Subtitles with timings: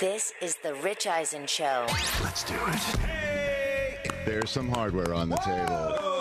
[0.00, 1.86] This is the Rich Eisen Show.
[2.22, 4.10] Let's do it.
[4.26, 6.13] There's some hardware on the table.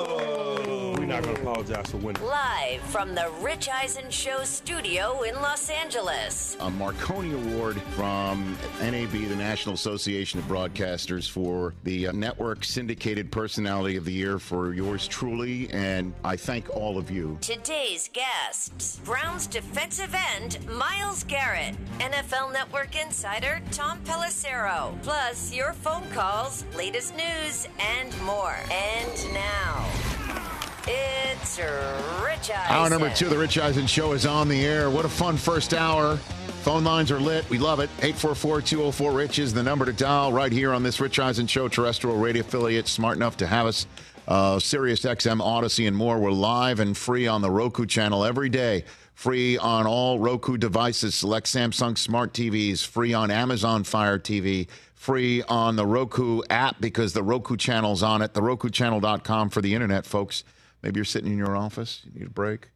[1.14, 2.24] We're not going to apologize for winning.
[2.24, 6.58] Live from the Rich Eisen Show studio in Los Angeles.
[6.60, 13.32] A Marconi Award from NAB, the National Association of Broadcasters, for the uh, network syndicated
[13.32, 15.70] personality of the year for yours truly.
[15.70, 17.38] And I thank all of you.
[17.42, 26.10] Today's guests Browns defensive end Myles Garrett, NFL Network insider Tom Pelissero, plus your phone
[26.10, 28.58] calls, latest news, and more.
[28.72, 30.63] And now.
[30.88, 32.56] It's Rich Eisen.
[32.70, 34.90] Hour number two the Rich Eisen Show is on the air.
[34.90, 36.18] What a fun first hour.
[36.64, 37.50] Phone lines are lit.
[37.50, 37.90] We love it.
[37.98, 42.42] 844-204-RICH is the number to dial right here on this Rich Eisen Show terrestrial radio
[42.42, 42.88] affiliate.
[42.88, 43.86] Smart enough to have us.
[44.28, 46.18] Uh, Sirius XM, Odyssey, and more.
[46.20, 48.86] We're live and free on the Roku channel every day.
[49.14, 51.16] Free on all Roku devices.
[51.16, 52.86] Select Samsung Smart TVs.
[52.86, 54.68] Free on Amazon Fire TV.
[54.96, 58.34] Free on the Roku app because the Roku channel's on it.
[58.34, 60.46] The RokuChannel.com for the internet, folks.
[60.84, 62.02] Maybe you're sitting in your office.
[62.06, 62.70] You need a break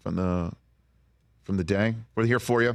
[0.00, 0.52] from the
[1.44, 1.94] from the day.
[2.14, 2.74] We're here for you.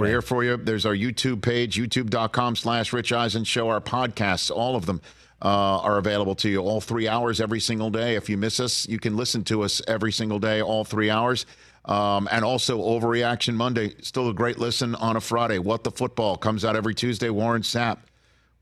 [0.00, 0.56] We're here for you.
[0.56, 3.68] There's our YouTube page, youtube.com slash Rich Eisen Show.
[3.68, 5.00] Our podcasts, all of them
[5.42, 5.48] uh,
[5.80, 8.14] are available to you all three hours every single day.
[8.14, 11.46] If you miss us, you can listen to us every single day, all three hours.
[11.84, 15.58] Um, and also Overreaction Monday, still a great listen on a Friday.
[15.58, 17.30] What the Football comes out every Tuesday.
[17.30, 17.98] Warren Sapp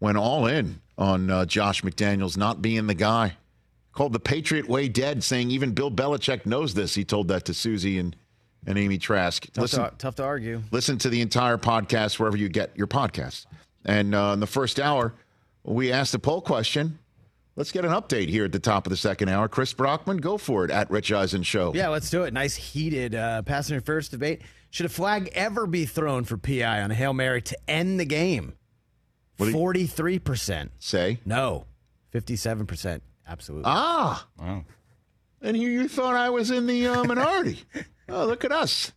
[0.01, 3.37] went all in on uh, Josh McDaniels not being the guy
[3.95, 6.95] called the Patriot Way dead, saying even Bill Belichick knows this.
[6.95, 8.15] He told that to Suzy and,
[8.67, 9.47] and Amy Trask.
[9.53, 10.63] Tough, listen, to, tough to argue.
[10.73, 13.47] Listen to the entire podcast wherever you get your podcasts.
[13.85, 15.15] And uh, in the first hour,
[15.63, 16.99] we asked a poll question.
[17.57, 19.47] Let's get an update here at the top of the second hour.
[19.47, 21.73] Chris Brockman, go for it at Rich Eisen Show.
[21.73, 22.35] Yeah, let's do it.
[22.35, 24.43] Nice heated uh, pass interference debate.
[24.71, 28.05] Should a flag ever be thrown for PI on a Hail Mary to end the
[28.05, 28.55] game?
[29.37, 30.71] What 43%.
[30.81, 31.21] Say.
[31.25, 31.67] No.
[32.13, 33.01] 57%.
[33.29, 33.65] Absolutely.
[33.67, 34.27] Ah.
[34.39, 34.65] Wow.
[35.43, 37.61] And you, you thought I was in the uh, minority.
[38.09, 38.93] oh, look at us.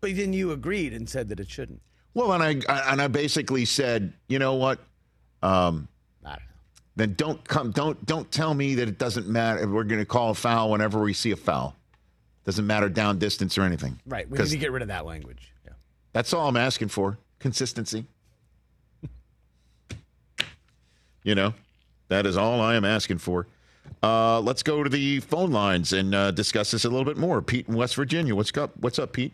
[0.00, 1.80] But then you agreed and said that it shouldn't.
[2.14, 4.78] Well, and I, I and I basically said, you know what?
[5.42, 5.88] Um,
[6.24, 6.44] I don't know.
[6.96, 10.30] then don't come don't don't tell me that it doesn't matter we're going to call
[10.30, 11.74] a foul whenever we see a foul
[12.44, 14.28] doesn't matter down distance or anything Right.
[14.30, 15.52] We need to get rid of that language.
[15.64, 15.72] Yeah.
[16.12, 18.04] that's all i'm asking for consistency
[21.24, 21.54] you know
[22.08, 23.46] that is all i am asking for
[24.02, 27.40] uh, let's go to the phone lines and uh, discuss this a little bit more
[27.42, 29.32] pete in west virginia what's up what's up pete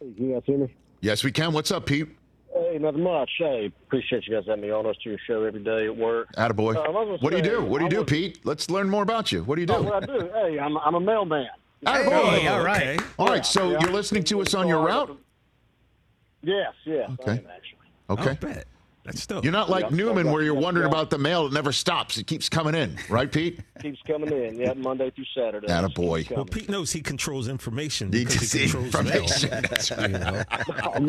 [0.00, 0.74] You guys hear me?
[1.00, 2.08] yes we can what's up pete
[2.54, 3.30] Hey, nothing much.
[3.38, 4.84] Hey, appreciate you guys having me on.
[4.86, 6.30] Listen to your show every day at work.
[6.36, 8.10] attaboy Uh, I was gonna what do you do what do you I do was-
[8.10, 10.30] pete let's learn more about you what do you do Oh, what I do?
[10.34, 11.46] Hey, I'm, I'm a mailman.
[11.86, 12.28] Attaboy.
[12.40, 13.00] Hey, all right.
[13.18, 13.80] all right so Yeah.
[13.80, 15.18] you're listening to us on your route
[16.42, 17.08] Yes, yes.
[17.08, 17.30] I Okay.
[17.32, 17.88] am actually.
[18.10, 18.66] okay I bet.
[19.04, 19.42] That's dope.
[19.42, 19.96] You're not like Yeah.
[19.96, 20.92] Newman where you're wondering Yeah.
[20.96, 21.46] about the mail.
[21.46, 22.18] It never stops.
[22.18, 22.96] It keeps coming in.
[23.08, 23.58] Right, Pete?
[23.82, 24.56] Keeps coming in.
[24.60, 25.66] Yeah, Monday through Saturday.
[25.66, 26.18] Attaboy.
[26.18, 26.46] Keeps well, coming.
[26.46, 29.50] Pete knows he controls information He he controls information.
[29.50, 29.60] mail.
[29.68, 30.42] That's You know?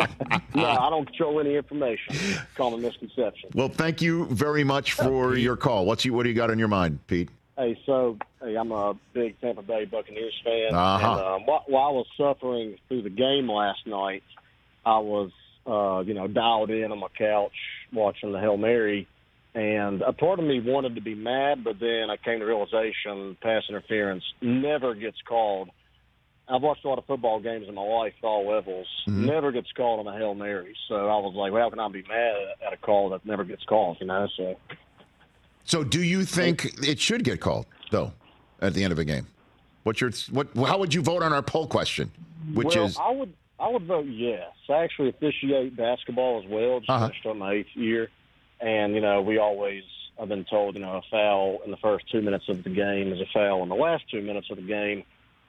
[0.56, 2.16] no, I don't control any information.
[2.56, 3.52] Common misconception.
[3.54, 5.86] Well, thank you very much for your call.
[5.86, 6.14] What's you?
[6.14, 7.30] What do you got on your mind, Pete?
[7.58, 11.12] Hey, so hey, I'm a big Tampa Bay Buccaneers fan, Uh-huh.
[11.12, 14.24] and um, while, while I was suffering through the game last night,
[14.84, 15.30] I was,
[15.66, 17.54] uh, you know, dialed in on my couch
[17.92, 19.08] watching the Hail Mary,
[19.56, 23.38] and a part of me wanted to be mad, but then I came to realization
[23.42, 25.70] pass interference never gets called.
[26.48, 28.88] I've watched a lot of football games in my life at all levels.
[29.08, 30.76] Never gets called on a Hail Mary.
[30.90, 32.36] So I was like, well, how can I be mad
[32.66, 34.28] at a call that never gets called, you know?
[34.36, 34.58] So
[35.64, 38.12] So, do you think it should get called though
[38.62, 39.28] at the end of a game?
[39.84, 40.48] What's your what?
[40.56, 42.12] How would you vote on our poll question?
[42.54, 43.34] Which well, is I would
[43.64, 44.52] I would vote yes.
[44.70, 46.80] I actually officiate basketball as well.
[46.80, 47.08] Just Uh-huh.
[47.08, 48.10] finished up my eighth year,
[48.60, 49.84] And you know, we always
[50.20, 53.12] I've been told, you know, a foul in the first two minutes of the game
[53.12, 55.04] is a foul in the last two minutes of the game.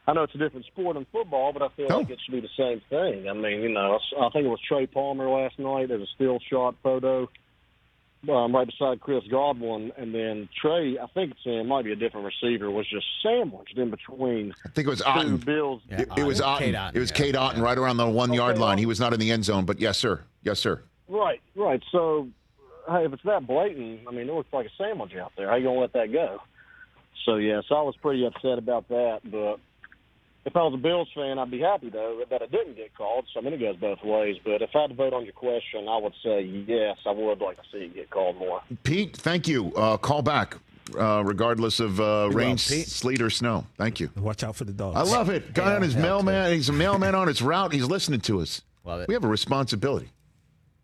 [0.07, 1.99] I know it's a different sport than football, but I feel Oh.
[1.99, 3.29] like it should be the same thing.
[3.29, 5.89] I mean, you know, I think it was Trey Palmer last night.
[5.89, 7.29] There's a still shot photo
[8.29, 10.99] um, right beside Chris Godwin, and then Trey.
[10.99, 12.71] I think it's it might be a different receiver.
[12.71, 15.37] Was just sandwiched in between I think it was two Otten.
[15.39, 15.83] Bills.
[15.89, 16.67] It, it was Otten.
[16.67, 17.17] Kate Otten, It was yeah.
[17.17, 18.71] Kate Otten right around the one yard line.
[18.71, 20.23] well- He was not in the end zone, but yes, sir.
[20.43, 20.83] Yes, sir.
[21.09, 21.83] Right, right.
[21.93, 22.29] So,
[22.89, 25.49] hey, if it's that blatant, I mean, it looks like a sandwich out there.
[25.49, 26.41] How you gonna let that go?
[27.25, 29.21] So, yeah, so I was pretty upset about that.
[29.25, 29.59] But
[30.45, 33.27] if I was a Bills fan, I'd be happy though that it didn't get called.
[33.33, 34.37] So I mean, it goes both ways.
[34.45, 36.99] But if I had to vote on your question, I would say yes.
[37.07, 38.61] I would like to see it get called more.
[38.83, 39.73] Pete, thank you.
[39.75, 40.57] Uh, call back,
[40.99, 42.87] uh, regardless of uh, rain, Pete.
[42.89, 43.67] sleet, or snow.
[43.79, 44.11] Thank you.
[44.17, 44.97] Watch out for the dogs.
[44.97, 45.55] I love it.
[45.55, 46.53] Guy on his hell, mailman.
[46.53, 47.73] He's a mailman on his route.
[47.73, 48.63] He's listening to us.
[48.85, 49.09] Love it.
[49.09, 50.11] We have a responsibility.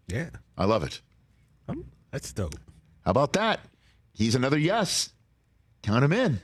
[0.09, 1.01] Yeah, I love it.
[1.69, 2.55] Um, that's dope.
[3.05, 3.61] How about that?
[4.13, 5.13] He's another yes.
[5.83, 6.41] Count him in.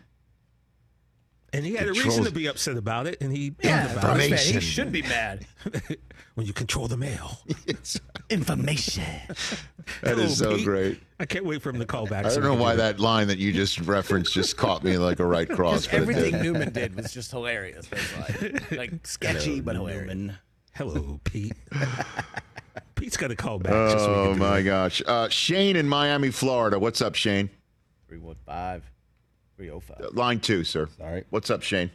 [1.52, 4.38] And he had a reason to be upset about it, and he Yeah, about it.
[4.38, 5.46] he should be mad.
[6.34, 7.38] when you control the mail.
[8.30, 9.04] Information.
[10.02, 11.00] That is so Pete, great.
[11.18, 12.26] I can't wait for him to call back.
[12.26, 15.18] I don't know why do that line that you just referenced just caught me like
[15.18, 15.86] a right cross.
[15.86, 16.42] But it Everything did.
[16.42, 17.86] Newman did was just hilarious.
[17.86, 20.32] That's like, like sketchy but hilarious.
[20.74, 21.54] Hello, Pete.
[22.96, 23.92] Pete's got to call back.
[23.92, 25.02] just so Oh my gosh.
[25.06, 26.78] Uh, Shane in Miami, Florida.
[26.78, 27.48] What's up, Shane?
[28.08, 28.82] 315
[29.56, 30.00] 305.
[30.00, 30.88] Uh, line two, sir.
[31.00, 31.26] All right.
[31.30, 31.90] What's up, Shane?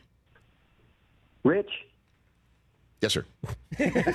[1.43, 1.69] Rich,
[3.01, 3.25] Yes, sir.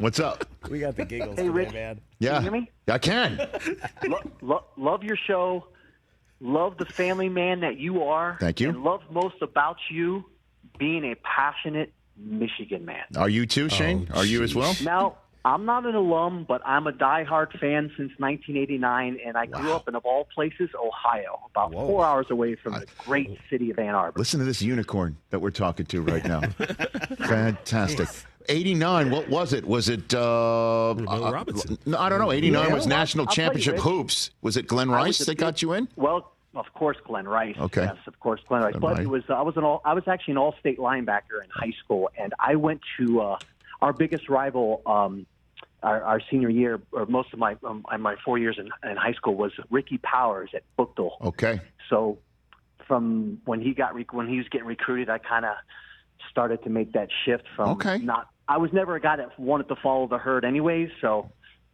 [0.00, 0.44] What's up?
[0.68, 1.72] We got the giggles Hey, today, Rich.
[1.72, 2.00] man.
[2.18, 2.42] Yeah.
[2.42, 2.68] hear me?
[2.88, 3.48] I can.
[4.08, 5.68] lo- lo- love your show.
[6.40, 8.36] Love the family man that you are.
[8.40, 8.70] Thank you.
[8.70, 10.24] And love most about you
[10.78, 13.04] being a passionate Michigan man.
[13.16, 14.08] Are you too, Shane?
[14.12, 14.74] Oh, are you as well?
[14.82, 19.72] Now, I'm not an alum, but I'm a diehard fan since 1989, and I grew
[19.74, 23.78] up in, of all places, Ohio, about four hours away from the great city of
[23.78, 24.18] Ann Arbor.
[24.18, 26.40] Listen to this unicorn that we're talking to right now.
[27.28, 28.08] Fantastic.
[28.48, 29.64] 89, what was it?
[29.64, 30.12] Was it.
[30.12, 31.78] Uh, uh, Robinson.
[31.86, 32.32] no, I don't know.
[32.32, 34.30] 89 Yeah, was National I'll Championship Hoops.
[34.42, 35.86] Was it Glen Rice was a that got you in?
[35.94, 37.56] Well, of course, Glen Rice.
[37.56, 37.84] Okay.
[37.84, 38.72] Yes, of course, Glen Rice.
[38.72, 39.04] Glen but Rice.
[39.04, 42.10] it was I was an all I was actually an all-state linebacker in high school,
[42.18, 43.38] and I went to uh,
[43.80, 44.82] our biggest rival.
[44.86, 45.26] Um,
[45.86, 49.12] our, our senior year, or most of my um, my four years in, in high
[49.12, 51.12] school, was Ricky Powers at Buchtel.
[51.22, 51.60] Okay.
[51.88, 52.18] So,
[52.88, 55.54] from when he got rec- when he was getting recruited, I kind of
[56.28, 57.98] started to make that shift from Okay.
[57.98, 58.28] not.
[58.48, 60.90] I was never a guy that wanted to follow the herd, anyways.
[61.00, 61.30] So,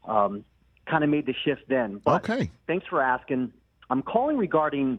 [0.06, 0.44] um,
[0.86, 2.00] kind of made the shift then.
[2.04, 2.50] But Okay.
[2.66, 3.52] Thanks for asking.
[3.88, 4.98] I'm calling regarding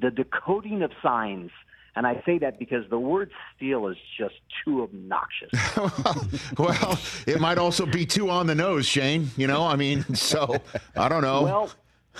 [0.00, 1.50] the decoding of signs.
[1.96, 5.50] And I say that because the word steal is just too obnoxious.
[6.58, 9.30] well, it might also be too on the nose, Shane.
[9.36, 10.56] You know, I mean, so
[10.96, 11.42] I don't know.
[11.42, 11.70] Well,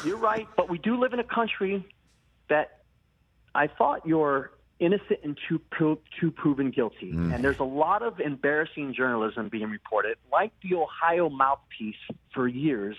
[0.05, 1.87] you're right, but we do live in a country
[2.49, 2.81] that
[3.55, 7.13] I thought you're innocent until pro- to proven guilty.
[7.13, 7.33] Hmm.
[7.33, 11.97] And there's a lot of embarrassing journalism being reported, like the Ohio mouthpiece
[12.35, 12.97] for years,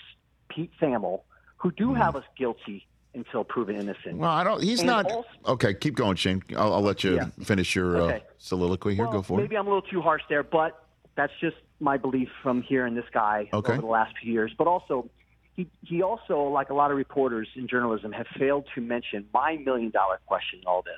[0.49, 1.21] Pete Thamel,
[1.57, 1.95] who do hmm.
[1.95, 4.17] have us guilty until proven innocent.
[4.17, 4.61] well, I don't.
[4.63, 5.05] He's And not.
[5.11, 6.41] also- okay, keep going, Shane.
[6.55, 7.25] I'll, I'll let you Yeah.
[7.43, 9.03] finish your uh, soliloquy here.
[9.05, 9.49] Well, Go for maybe it.
[9.49, 10.85] Maybe I'm a little too harsh there, but
[11.15, 13.73] that's just my belief from hearing this guy Okay.
[13.73, 14.51] over the last few years.
[14.57, 15.09] But also,
[15.55, 19.57] he he also, like a lot of reporters in journalism, have failed to mention my
[19.57, 20.59] million dollar question.
[20.61, 20.93] In all this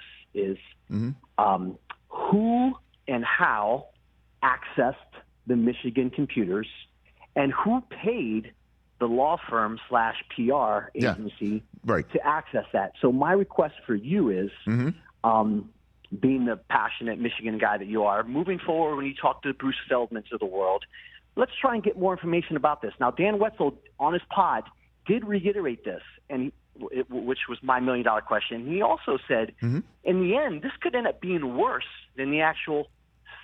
[0.50, 0.58] is
[0.92, 1.44] Mm-hmm.
[1.44, 1.78] um,
[2.10, 2.76] who
[3.08, 3.88] and how
[4.44, 4.96] accessed
[5.48, 6.68] the Michigan computers,
[7.36, 8.52] and who paid
[9.00, 11.12] the law firm slash PR Yeah.
[11.14, 12.10] agency Right.
[12.14, 12.94] to access that.
[13.02, 14.90] So my request for you is, Mm-hmm.
[15.30, 15.70] um,
[16.20, 19.54] being the passionate Michigan guy that you are, moving forward when you talk to the
[19.56, 20.86] Bruce Feldmans of the world,
[21.36, 22.94] let's try and get more information about this.
[23.00, 24.64] Now, Dan Wetzel on his pod
[25.08, 26.54] did reiterate this, and he,
[26.92, 28.68] it, which was my million dollar question.
[28.68, 29.80] He also said, Mm-hmm.
[30.04, 31.84] in the end, this could end up being worse
[32.16, 32.88] than the actual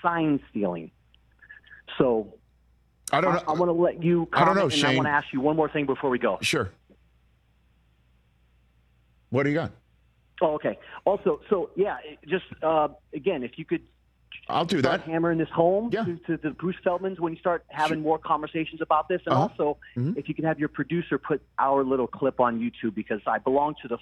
[0.04, 0.92] sign stealing.
[1.98, 2.36] So
[3.12, 3.44] I don't I, know.
[3.48, 5.56] I want to let you I don't know, and I want to ask you one
[5.56, 6.38] more thing before we go.
[6.42, 6.70] Sure.
[9.30, 9.72] What do you got?
[10.42, 10.78] Oh, okay.
[11.06, 11.98] Also, so yeah,
[12.28, 13.82] just uh, again, if you could
[14.48, 15.02] I'll do that.
[15.02, 16.06] hammering this home Yeah.
[16.06, 19.50] to, to the Bruce Feldmans when you start having more conversations about this, and Uh-huh.
[19.60, 19.78] also
[20.18, 23.76] if you can have your producer put our little clip on YouTube because I belong
[23.82, 23.98] to the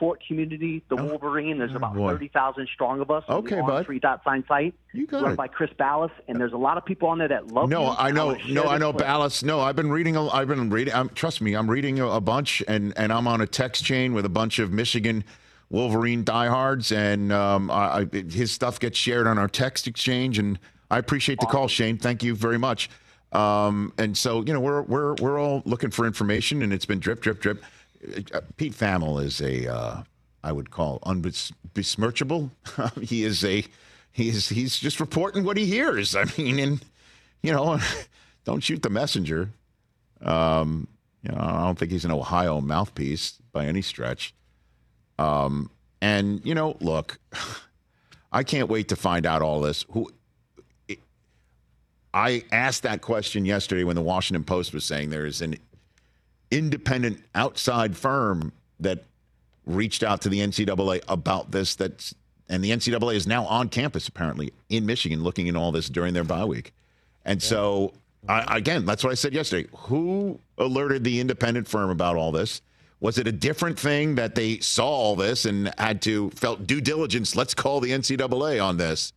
[0.00, 1.58] Fort community, the Wolverine.
[1.58, 1.98] There's about Oh.
[1.98, 2.10] boy.
[2.12, 3.22] thirty thousand strong of us.
[3.28, 3.84] on the Okay, bud.
[3.86, 4.74] Three dot sign site.
[4.92, 5.36] You got run it.
[5.36, 7.94] by Chris Balas, and there's a lot of people on there that love No, you.
[7.98, 8.92] I know, no, I know.
[8.92, 9.44] Balas.
[9.44, 10.16] No, I've been reading.
[10.16, 10.94] A, I've been reading.
[10.94, 14.14] Um, trust me, I'm reading a, a bunch, and and I'm on a text chain
[14.14, 15.22] with a bunch of Michigan
[15.68, 20.58] Wolverine diehards, and um, I, I, his stuff gets shared on our text exchange, and
[20.90, 21.98] I appreciate the call, Shane.
[21.98, 22.88] Thank you very much.
[23.32, 26.98] Um, and so you know we're we're we're all looking for information, and it's been
[27.00, 27.62] drip, drip, drip.
[28.32, 30.02] Uh, Pete Thamel is a uh,
[30.42, 32.50] I would call unbesmirchable.
[33.02, 33.64] he is a
[34.12, 36.16] he is he's just reporting what he hears.
[36.16, 36.84] I mean, and
[37.42, 37.78] you know,
[38.44, 39.50] don't shoot the messenger.
[40.22, 40.88] Um,
[41.22, 44.34] you know, I don't think he's an Ohio mouthpiece by any stretch.
[45.18, 47.18] Um, and you know, look,
[48.32, 49.84] I can't wait to find out all this.
[49.90, 50.10] Who
[52.12, 55.56] I asked that question yesterday when the Washington Post was saying there is an
[56.50, 59.04] independent outside firm that
[59.66, 61.74] reached out to the NCAA about this.
[61.74, 62.14] That's
[62.48, 66.14] and the NCAA is now on campus apparently in Michigan, looking at all this during
[66.14, 66.72] their bye week.
[67.24, 67.92] And so,
[68.28, 69.68] I, again, that's what I said yesterday.
[69.76, 72.60] Who alerted the independent firm about all this?
[72.98, 76.80] Was it a different thing that they saw all this and had to felt due
[76.80, 77.36] diligence?
[77.36, 79.12] Let's call the NCAA on this.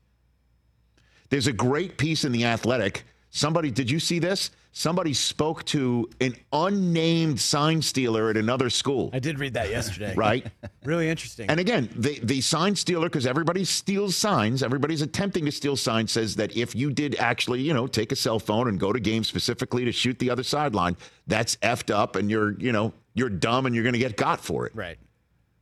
[1.30, 3.04] There's a great piece in The Athletic.
[3.32, 4.52] Somebody, did you see this?
[4.76, 9.12] Somebody spoke to an unnamed sign stealer at another school.
[9.14, 10.16] I did read that yesterday.
[10.24, 10.48] Right?
[10.84, 11.48] really interesting.
[11.50, 16.12] And again, the, the sign stealer, because everybody steals signs, everybody's attempting to steal signs,
[16.12, 19.00] says that if you did actually, you know, take a cell phone and go to
[19.00, 23.30] games specifically to shoot the other sideline, that's effed up and you're, you know, you're
[23.30, 24.76] dumb and you're going to get got for it.
[24.76, 24.98] right.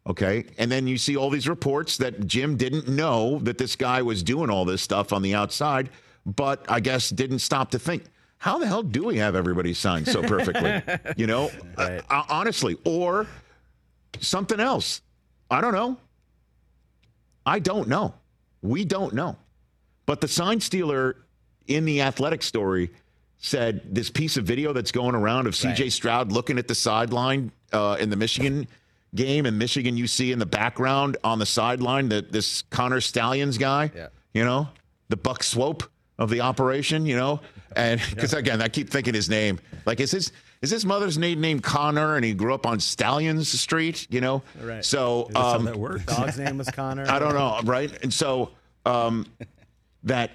[0.08, 0.46] Okay.
[0.58, 4.24] And then you see all these reports that Jim didn't know that this guy was
[4.24, 5.90] doing all this stuff on the outside,
[6.26, 8.06] but I guess didn't stop to think,
[8.42, 10.82] how the hell do we have everybody signed so perfectly?
[11.18, 12.02] you know, Right.
[12.10, 13.28] uh, honestly, or
[14.20, 15.02] something else.
[15.52, 15.98] I don't know.
[17.46, 18.16] I don't know.
[18.64, 19.36] We don't know.
[20.08, 21.18] But the sign stealer
[21.68, 22.90] in the athletic story
[23.38, 25.92] said this piece of video that's going around of CJ Right.
[25.94, 28.68] Stroud looking at the sideline uh, in the Michigan
[29.14, 33.58] game, and Michigan you see in the background on the sideline that this Connor Stalions
[33.60, 34.08] guy, Yeah.
[34.34, 34.68] you know,
[35.10, 35.84] the Buck Swope
[36.22, 37.42] of the operation, you know,
[37.76, 39.60] and because again, I keep thinking his name.
[39.88, 43.50] Like, is his is his mother's name named Connor, and he grew up on Stallions
[43.60, 44.44] Street, you know?
[44.62, 44.86] Right.
[44.86, 46.06] So Is um, that works?
[46.06, 47.10] Dog's name was Connor.
[47.10, 47.92] I don't know, right?
[48.04, 48.52] And so
[48.86, 49.26] um,
[50.04, 50.30] that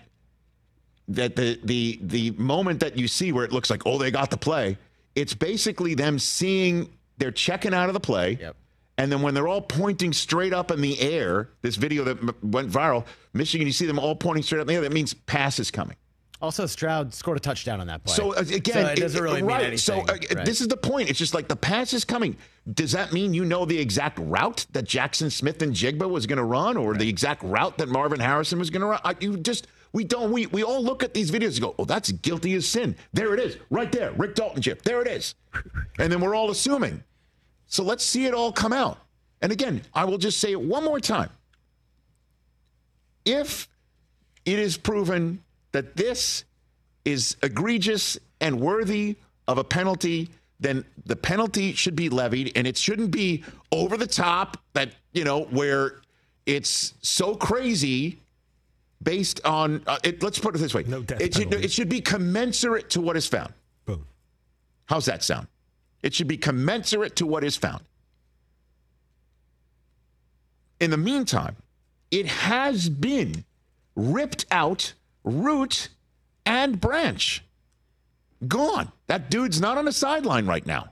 [1.06, 4.30] that the the the moment that you see where it looks like oh they got
[4.30, 4.76] the play,
[5.14, 8.38] it's basically them seeing they're checking out of the play.
[8.40, 8.56] Yep.
[8.98, 12.34] And then when they're all pointing straight up in the air, this video that m-
[12.42, 14.80] went viral, Michigan, you see them all pointing straight up in the air.
[14.80, 15.96] That means pass is coming.
[16.42, 18.14] Also, Stroud scored a touchdown on that play.
[18.14, 19.60] So uh, again, So it doesn't really mean right.
[19.62, 19.78] anything.
[19.78, 20.44] So uh, Right.
[20.44, 21.08] this is the point.
[21.08, 22.36] It's just like the pass is coming.
[22.72, 26.76] Does that mean you know the exact route that Jaxon Smith-Njigba was going to run,
[26.76, 29.00] or the exact route that Marvin Harrison was going to run?
[29.02, 30.30] I, you just we don't.
[30.30, 33.32] We we all look at these videos and go, "Oh, that's guilty as sin." There
[33.32, 34.82] it is, right there, Rick Dalton chip.
[34.82, 35.34] There it is,
[35.98, 37.02] and then we're all assuming.
[37.66, 38.98] So let's see it all come out.
[39.42, 41.30] And again, I will just say it one more time.
[43.24, 43.68] If
[44.44, 45.42] it is proven
[45.72, 46.44] that this
[47.04, 49.16] is egregious and worthy
[49.48, 50.30] of a penalty,
[50.60, 55.24] then the penalty should be levied and it shouldn't be over the top that, you
[55.24, 56.00] know, where
[56.46, 58.18] it's so crazy
[59.02, 60.84] based on uh, it, let's put it this way.
[60.84, 63.52] No death it should, it should be commensurate to what is found.
[63.84, 64.06] Boom.
[64.86, 65.48] How's that sound?
[66.06, 67.82] It should be commensurate to what is found.
[70.78, 71.56] In the meantime,
[72.12, 73.44] it has been
[73.96, 74.92] ripped out
[75.24, 75.88] root
[76.44, 77.42] and branch.
[78.46, 78.92] Gone.
[79.08, 80.90] That dude's not on the sideline right now.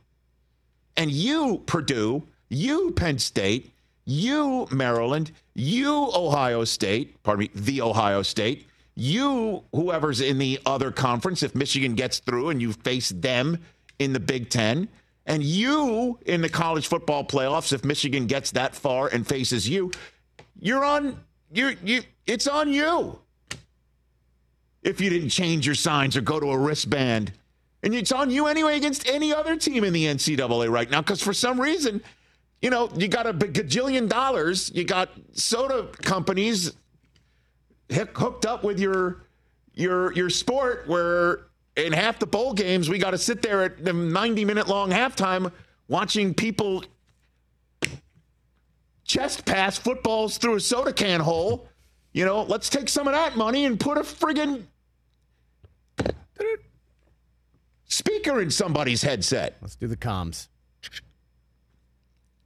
[0.97, 3.71] And you, Purdue, you, Penn State,
[4.05, 8.67] you, Maryland, you, Ohio State, pardon me, the Ohio State,
[8.97, 13.59] you, whoever's in the other conference, if Michigan gets through and you face them
[14.01, 14.89] in the Big Ten,
[15.27, 19.91] and you in the college football playoffs, if Michigan gets that far and faces you,
[20.61, 21.19] you're on,
[21.53, 23.19] you're, you, it's on you
[24.83, 27.33] if you didn't change your signs or go to a wristband.
[27.83, 31.23] And it's on you anyway against any other team in the NCAA right now because
[31.23, 32.03] for some reason,
[32.63, 34.71] you know, you got a gajillion dollars.
[34.75, 36.73] You got soda companies
[37.91, 39.27] hooked up with your
[39.75, 43.85] your your sport where in half the bowl games we got to sit there at
[43.85, 45.51] the 90 minute long halftime
[45.89, 46.85] watching people
[49.05, 51.69] chest pass footballs through a soda can hole.
[52.13, 54.65] You know, let's take some of that money and put a friggin'
[57.87, 59.57] speaker in somebody's headset.
[59.61, 60.49] Let's do the comms.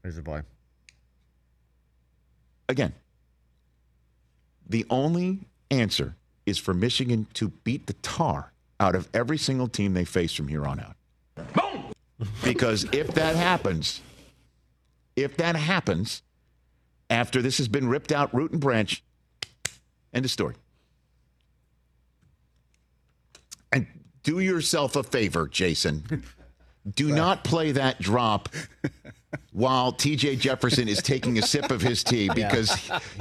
[0.03, 0.43] There's the boy.
[2.69, 2.95] Again,
[4.69, 9.95] the only answer is for Michigan to beat the tar out of every single team
[9.95, 10.97] they face from here on out.
[11.53, 11.85] Boom!
[12.43, 14.01] Because if that happens,
[15.17, 16.23] if that happens,
[17.11, 19.03] after this has been ripped out root and branch,
[20.13, 20.55] end of story.
[23.73, 23.87] And
[24.23, 26.25] do yourself a favor, Jason.
[26.95, 28.49] Do not play that drop
[29.53, 32.73] while TJ Jefferson is taking a sip of his tea because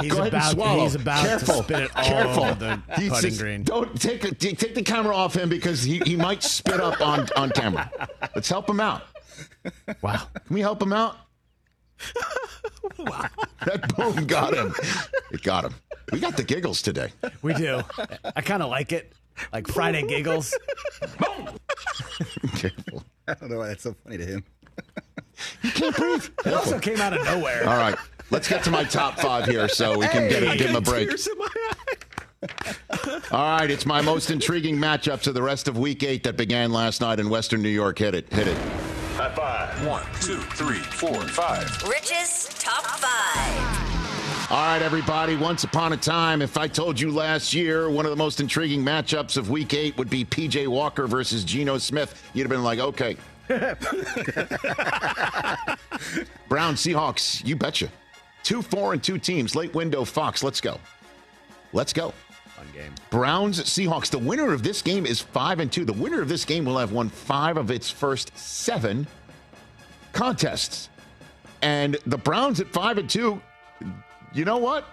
[0.02, 0.84] He's go ahead about- and swallow.
[0.84, 2.44] he's about to Careful, spit it all careful.
[2.46, 3.64] over the He's putting just- green.
[3.64, 7.02] Don't take a, take take the camera off him because he, he might spit up
[7.02, 7.92] on on camera.
[8.36, 9.04] Let's help him out.
[10.02, 10.22] Wow.
[10.46, 11.18] Can we help him out?
[12.98, 13.28] Wow.
[13.66, 14.74] That boom got him.
[15.32, 15.74] It got him.
[16.12, 17.12] We got the giggles today.
[17.42, 17.82] We do.
[18.36, 19.12] I kind of like it.
[19.52, 20.58] Like Friday giggles.
[21.20, 21.50] Boom!
[22.56, 23.04] Careful.
[23.28, 24.44] I don't know why that's so funny to him.
[25.64, 26.28] Can't breathe.
[26.46, 27.68] It also came out of nowhere.
[27.68, 27.96] All right.
[28.30, 30.82] Let's get to my top five here so we can get a, give him a
[30.82, 31.08] break.
[31.08, 31.96] Tears in my eye.
[33.32, 36.72] All right, it's my most intriguing matchups of the rest of Week Eight that began
[36.72, 38.00] last night in Western New York.
[38.00, 38.58] Hit it, hit it.
[39.16, 39.88] High five.
[39.88, 41.66] One, two, three, four, five.
[41.84, 44.52] Rich's top five.
[44.52, 45.36] All right, everybody.
[45.36, 48.84] Once upon a time, if I told you last year one of the most intriguing
[48.84, 52.80] matchups of Week Eight would be PJ Walker versus Geno Smith, you'd have been like,
[52.80, 53.18] okay.
[56.50, 57.90] Brown Seahawks, you betcha.
[58.44, 59.56] Two, four, and two teams.
[59.56, 60.44] Late window Fox.
[60.44, 60.80] Let's go.
[61.74, 62.14] Let's go.
[62.56, 62.94] Fun game.
[63.10, 64.10] Browns Seahawks.
[64.10, 65.86] The winner of this game is five and two.
[65.86, 69.08] The winner of this game will have won five of its first seven
[70.12, 70.90] contests.
[71.62, 73.42] And the Browns at five and two,
[74.34, 74.86] you know what?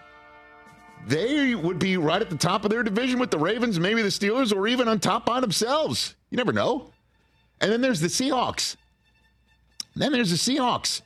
[1.07, 4.09] They would be right at the top of their division with the Ravens, maybe the
[4.09, 6.15] Steelers, or even on top by themselves.
[6.31, 6.91] You never know.
[7.61, 8.77] And then there's the Seahawks.
[9.97, 11.03] then there's the Seahawks.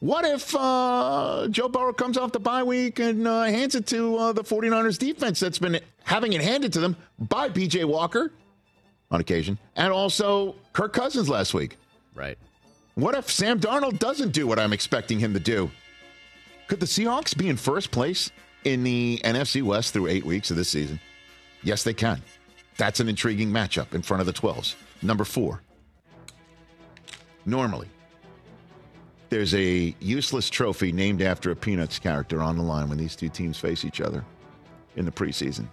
[0.00, 4.16] What if uh, Joe Burrow comes off the bye week and uh, hands it to
[4.16, 8.32] uh, the 49ers defense that's been having it handed to them by PJ Walker
[9.12, 11.76] on occasion and also Kirk Cousins last week?
[12.16, 12.36] Right.
[12.96, 15.70] What if Sam Darnold doesn't do what I'm expecting him to do?
[16.66, 18.30] Could the Seahawks be in first place
[18.64, 20.98] in the NFC West through eight weeks of this season?
[21.62, 22.20] Yes, they can.
[22.76, 24.74] That's an intriguing matchup in front of the 12s.
[25.00, 25.62] Number four.
[27.44, 27.88] Normally,
[29.30, 33.28] there's a useless trophy named after a Peanuts character on the line when these two
[33.28, 34.24] teams face each other
[34.96, 35.66] in the preseason.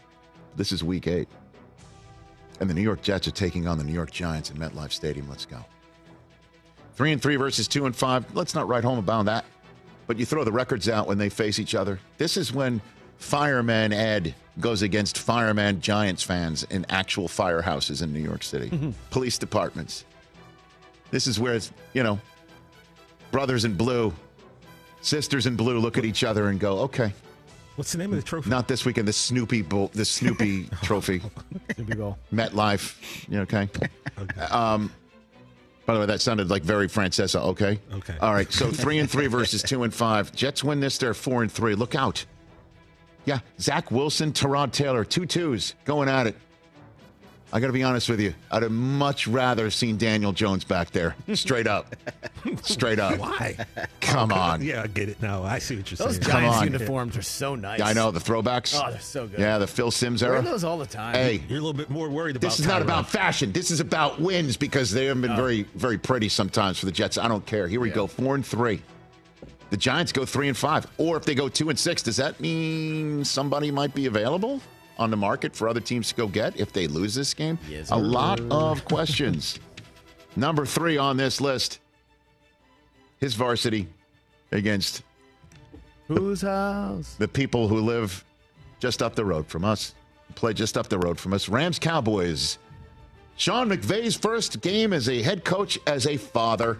[0.55, 1.27] This is week eight.
[2.59, 5.29] And the New York Jets are taking on the New York Giants in MetLife Stadium.
[5.29, 5.63] Let's go.
[6.95, 8.25] Three and three versus two and five.
[8.35, 9.45] Let's not write home about that.
[10.07, 11.99] But you throw the records out when they face each other.
[12.17, 12.81] This is when
[13.17, 18.91] Fireman Ed goes against Fireman Giants fans in actual firehouses in New York City, mm-hmm.
[19.11, 20.05] police departments.
[21.11, 22.19] This is where it's, you know,
[23.31, 24.13] brothers in blue,
[25.01, 27.13] sisters in blue look at each other and go, okay,
[27.75, 28.49] What's the name of the trophy?
[28.49, 29.07] not this weekend.
[29.07, 31.21] The Snoopy Bowl, the Snoopy Trophy,
[31.77, 32.17] Super goal.
[32.33, 33.29] MetLife.
[33.31, 33.69] You okay?
[34.51, 34.91] Um,
[35.85, 37.39] by the way, that sounded like very Francesa.
[37.41, 37.79] Okay.
[37.93, 38.17] Okay.
[38.21, 38.51] All right.
[38.51, 40.35] So three and three versus two and five.
[40.35, 40.97] Jets win this.
[40.97, 41.73] They're four and three.
[41.73, 42.25] Look out.
[43.25, 46.35] Yeah, Zach Wilson, Tyrod Taylor, two twos going at it.
[47.51, 48.35] I got to be honest with you.
[48.51, 51.15] I'd have much rather seen Daniel Jones back there.
[51.33, 51.95] Straight up.
[52.61, 53.17] Straight up.
[53.17, 53.57] Why?
[54.01, 54.61] Come on.
[54.61, 55.43] Yeah, I get it now.
[55.43, 56.21] I see what you're Those saying.
[56.21, 57.79] Come Giants uniforms are so nice.
[57.79, 58.79] Yeah, I know the throwbacks.
[58.79, 59.39] Oh, they're so good.
[59.39, 60.43] Yeah, the Phil Simms Wear era.
[60.43, 61.15] those all the time.
[61.15, 62.49] Hey, You're a little bit more worried about.
[62.49, 62.85] This is not Tyrod.
[62.85, 63.51] about fashion.
[63.51, 65.35] This is about wins because they haven't been oh.
[65.35, 67.17] very, very pretty sometimes for the Jets.
[67.17, 67.67] I don't care.
[67.67, 68.81] Here we go, four and three.
[69.71, 72.39] The Giants go three and five, or if they go two and six, does that
[72.39, 74.61] mean somebody might be available
[74.99, 77.57] on the market for other teams to go get if they lose this game?
[77.67, 77.95] Yes, A sir.
[77.97, 79.57] lot of questions.
[80.35, 81.79] Number three on this list,
[83.19, 83.87] his varsity
[84.51, 85.01] against
[86.07, 87.15] Whose house?
[87.17, 88.23] the people who live
[88.79, 89.95] just up the road from us,
[90.35, 91.49] play just up the road from us.
[91.49, 92.57] Rams Cowboys.
[93.37, 96.77] Sean McVay's first game as a head coach, as a father.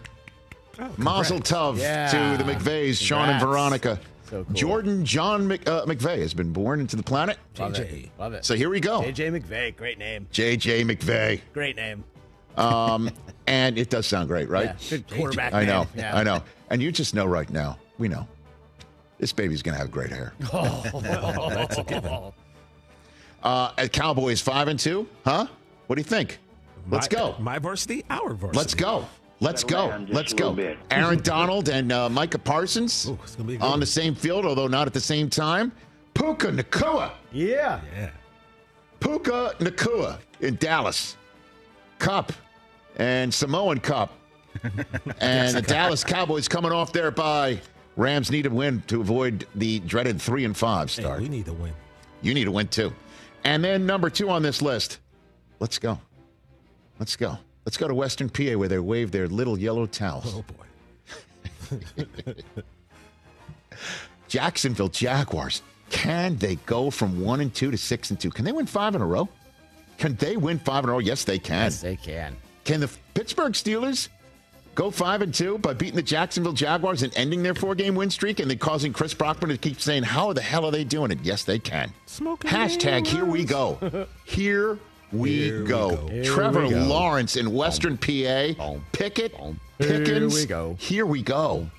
[0.78, 2.08] Oh, Mazel tov Yeah.
[2.38, 4.00] to the McVays, Sean and Veronica.
[4.30, 4.54] So cool.
[4.54, 7.38] Jordan John Mc, uh, McVay has been born into the planet.
[7.58, 7.80] Love JJ.
[8.06, 8.10] it.
[8.20, 8.46] Love it.
[8.46, 9.02] So here we go.
[9.02, 10.28] JJ McVay, great name.
[10.32, 11.42] JJ McVay.
[11.54, 12.04] Great name.
[12.58, 13.10] Um,
[13.48, 14.76] and it does sound great, right?
[14.80, 15.54] Yeah, good quarterback.
[15.54, 15.80] I know.
[15.82, 15.88] name.
[15.96, 16.16] Yeah.
[16.18, 16.44] I know.
[16.70, 18.28] And you just know right now, we know,
[19.18, 20.34] this baby's going to have great hair.
[20.54, 20.84] Oh,
[21.50, 22.32] that's a given.
[23.42, 25.48] Uh, at Cowboys five and two, huh?
[25.88, 26.38] What do you think?
[26.90, 27.36] Let's My- go.
[27.40, 28.58] My varsity, our varsity.
[28.58, 29.06] Let's go.
[29.42, 30.06] Let's go.
[30.10, 30.58] Let's go.
[30.92, 34.14] Aaron Donald and uh, Micah Parsons Ooh, it's gonna be a good on the same
[34.14, 35.72] field, although not at the same time.
[36.14, 37.12] Puka Nacua.
[37.32, 37.80] Yeah.
[37.96, 38.10] Yeah.
[39.00, 41.16] Puka Nacua in Dallas.
[42.00, 42.34] Cup
[42.98, 44.12] and Samoan Cup.
[45.22, 47.62] and the Dallas Cowboys coming off their bye
[47.96, 51.22] Rams need a win to avoid the dreaded three and five Hey, start.
[51.22, 51.74] we need to win.
[52.22, 52.94] You need a win too.
[53.44, 55.00] And then number two on this list.
[55.60, 56.00] Let's go.
[56.98, 57.38] Let's go.
[57.66, 60.34] Let's go to Western PA where they wave their little yellow towels.
[60.36, 61.78] Oh boy.
[64.28, 65.62] Jacksonville Jaguars.
[65.90, 68.30] Can they go from one and two to six and two?
[68.30, 69.28] Can they win five in a row?
[69.98, 71.00] Can they win five in a row?
[71.00, 71.66] Yes, they can.
[71.66, 72.36] Yes, they can.
[72.64, 74.08] Can the Pittsburgh Steelers
[74.76, 78.10] go five and two by beating the Jacksonville Jaguars and ending their four game win
[78.10, 81.12] streak and then causing Chris Brockman to keep saying, How the hell are they doing
[81.12, 81.20] it?
[81.24, 81.92] Yes, they can.
[82.06, 84.08] Smoking Hashtag here we go.
[84.26, 84.78] Here
[85.12, 86.08] we Here we go.
[86.08, 86.24] go.
[86.24, 86.84] Trevor we go.
[86.84, 88.54] Lawrence in Western PA.
[88.58, 88.86] Boom.
[88.92, 89.38] Pickett.
[89.38, 89.60] Boom.
[89.80, 90.08] Pickens.
[90.08, 90.76] Here we go.
[90.80, 91.70] Here we go.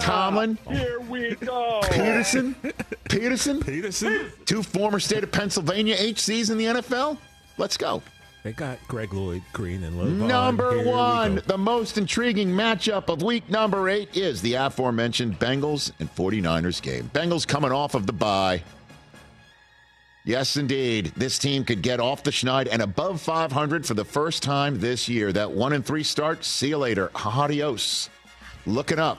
[0.00, 0.58] Tomlin.
[0.68, 1.80] Here we go.
[1.84, 2.54] Pederson.
[3.08, 3.60] Pederson.
[3.60, 4.30] Pederson.
[4.46, 7.18] Two former state of Pennsylvania HCs in the NFL.
[7.58, 8.02] Let's go.
[8.42, 10.08] They got Greg Lloyd Green and Love.
[10.08, 15.92] Number Here one, the most intriguing matchup of week number eight is the aforementioned Bengals
[16.00, 17.08] and 49ers game.
[17.14, 18.60] Bengals coming off of the bye.
[20.24, 21.12] Yes, indeed.
[21.16, 25.08] This team could get off the schneid and above 500 for the first time this
[25.08, 25.32] year.
[25.32, 27.10] That one and three start, see you later.
[27.14, 28.08] Adios.
[28.64, 29.18] Looking up.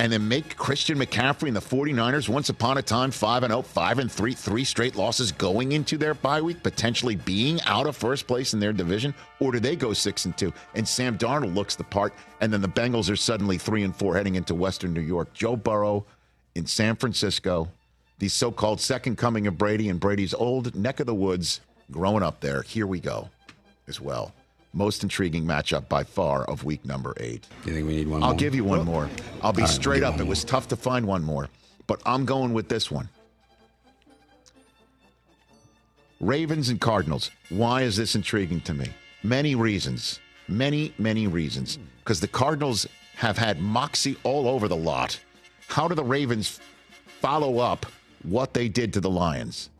[0.00, 3.62] And then make Christian McCaffrey and the 49ers once upon a time 5 and 0,
[3.62, 7.96] 5 and 3, three straight losses going into their bye week, potentially being out of
[7.96, 11.56] first place in their division, or do they go 6 and 2 and Sam Darnold
[11.56, 14.94] looks the part and then the Bengals are suddenly 3 and 4 heading into Western
[14.94, 15.34] New York.
[15.34, 16.06] Joe Burrow
[16.54, 17.68] in San Francisco,
[18.18, 22.40] the so-called second coming of Brady and Brady's old neck of the woods growing up
[22.40, 22.62] there.
[22.62, 23.30] Here we go
[23.86, 24.32] as well.
[24.72, 27.46] Most intriguing matchup by far of week number 8.
[27.64, 28.38] You think we need one I'll more?
[28.38, 29.08] give you one more.
[29.42, 30.20] I'll be right, straight give up.
[30.20, 31.48] It was tough to find one more,
[31.86, 33.08] but I'm going with this one.
[36.20, 37.30] Ravens and Cardinals.
[37.48, 38.88] Why is this intriguing to me?
[39.22, 40.18] Many reasons.
[40.48, 41.78] Many, many reasons.
[42.00, 45.18] Because the Cardinals have had moxie all over the lot.
[45.68, 46.60] How do the Ravens
[47.20, 47.86] follow up
[48.30, 49.70] what they did to the Lions?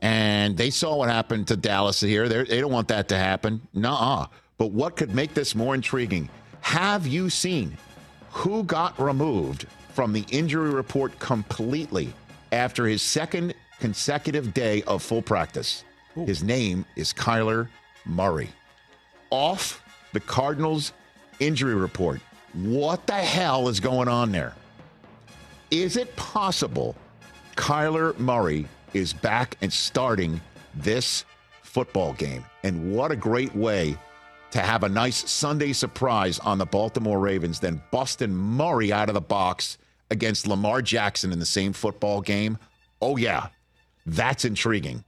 [0.00, 2.28] And they saw what happened to Dallas here.
[2.28, 3.60] They're, they don't want that to happen.
[3.72, 4.26] Nuh-uh.
[4.58, 6.28] But what could make this more intriguing?
[6.60, 7.76] Have you seen
[8.30, 12.12] who got removed from the injury report completely
[12.50, 15.84] after his second consecutive day of full practice?
[16.14, 17.68] His name is Kyler
[18.04, 18.50] Murray.
[19.30, 20.92] Off the Cardinals
[21.40, 22.20] injury report.
[22.54, 24.54] What the hell is going on there?
[25.72, 26.94] Is it possible
[27.56, 30.38] Kyler Murray is back and starting
[30.74, 31.24] this
[31.62, 32.44] football game?
[32.62, 33.96] And what a great way
[34.50, 39.14] to have a nice Sunday surprise on the Baltimore Ravens than busting Murray out of
[39.14, 39.78] the box
[40.10, 42.58] against Lamar Jackson in the same football game.
[43.00, 43.46] Oh, yeah,
[44.04, 45.02] that's intriguing.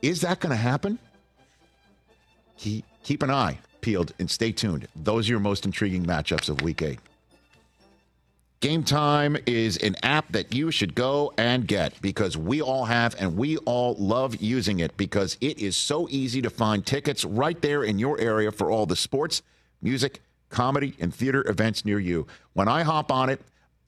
[0.00, 0.98] Is that going to happen?
[2.56, 4.88] Keep, keep an eye peeled and stay tuned.
[4.96, 6.98] Those are your most intriguing matchups of week eight.
[8.60, 13.16] Game Time is an app that you should go and get because we all have
[13.18, 17.58] and we all love using it because it is so easy to find tickets right
[17.62, 19.40] there in your area for all the sports,
[19.80, 20.20] music,
[20.50, 22.26] comedy, and theater events near you.
[22.52, 23.40] When I hop on it,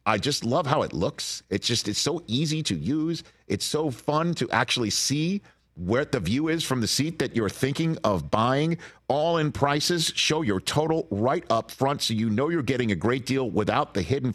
[0.06, 1.42] I just love how it looks.
[1.50, 3.24] It's just it's so easy to use.
[3.48, 5.42] It's so fun to actually see
[5.74, 8.78] where the view is from the seat that you're thinking of buying.
[9.08, 12.96] All in prices show your total right up front so you know you're getting a
[12.96, 14.34] great deal without the hidden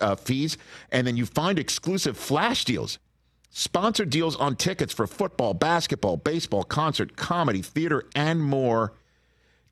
[0.00, 0.56] uh, fees.
[0.90, 2.98] And then you find exclusive flash deals.
[3.50, 8.94] Sponsored deals on tickets for football, basketball, baseball, concert, comedy, theater, and more.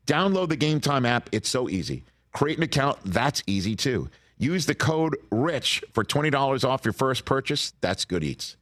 [0.05, 1.29] Download the Game Time app.
[1.31, 2.03] It's so easy.
[2.33, 2.99] Create an account.
[3.05, 4.09] That's easy too.
[4.37, 7.73] Use the code RICH for $20 off your first purchase.
[7.81, 8.57] That's good eats.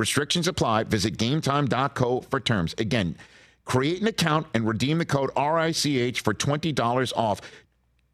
[0.00, 0.84] Restrictions apply.
[0.84, 2.74] Visit gametime.co for terms.
[2.78, 3.16] Again,
[3.66, 7.42] create an account and redeem the code RICH for $20 off.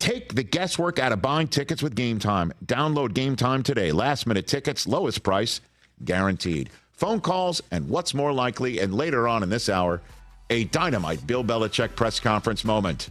[0.00, 2.52] Take the guesswork out of buying tickets with Game Time.
[2.64, 3.92] Download Game Time today.
[3.92, 5.60] Last minute tickets, lowest price,
[6.04, 6.70] guaranteed.
[6.90, 10.02] Phone calls, and what's more likely, and later on in this hour,
[10.50, 13.10] a dynamite Bill Belichick press conference moment.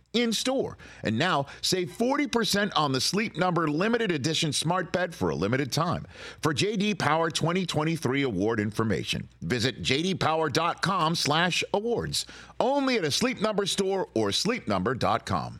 [0.13, 0.77] in store.
[1.03, 5.71] And now save 40% on the Sleep Number limited edition smart bed for a limited
[5.71, 6.05] time.
[6.41, 12.25] For JD Power 2023 award information, visit jdpower.com/awards.
[12.59, 15.59] Only at a Sleep Number store or sleepnumber.com.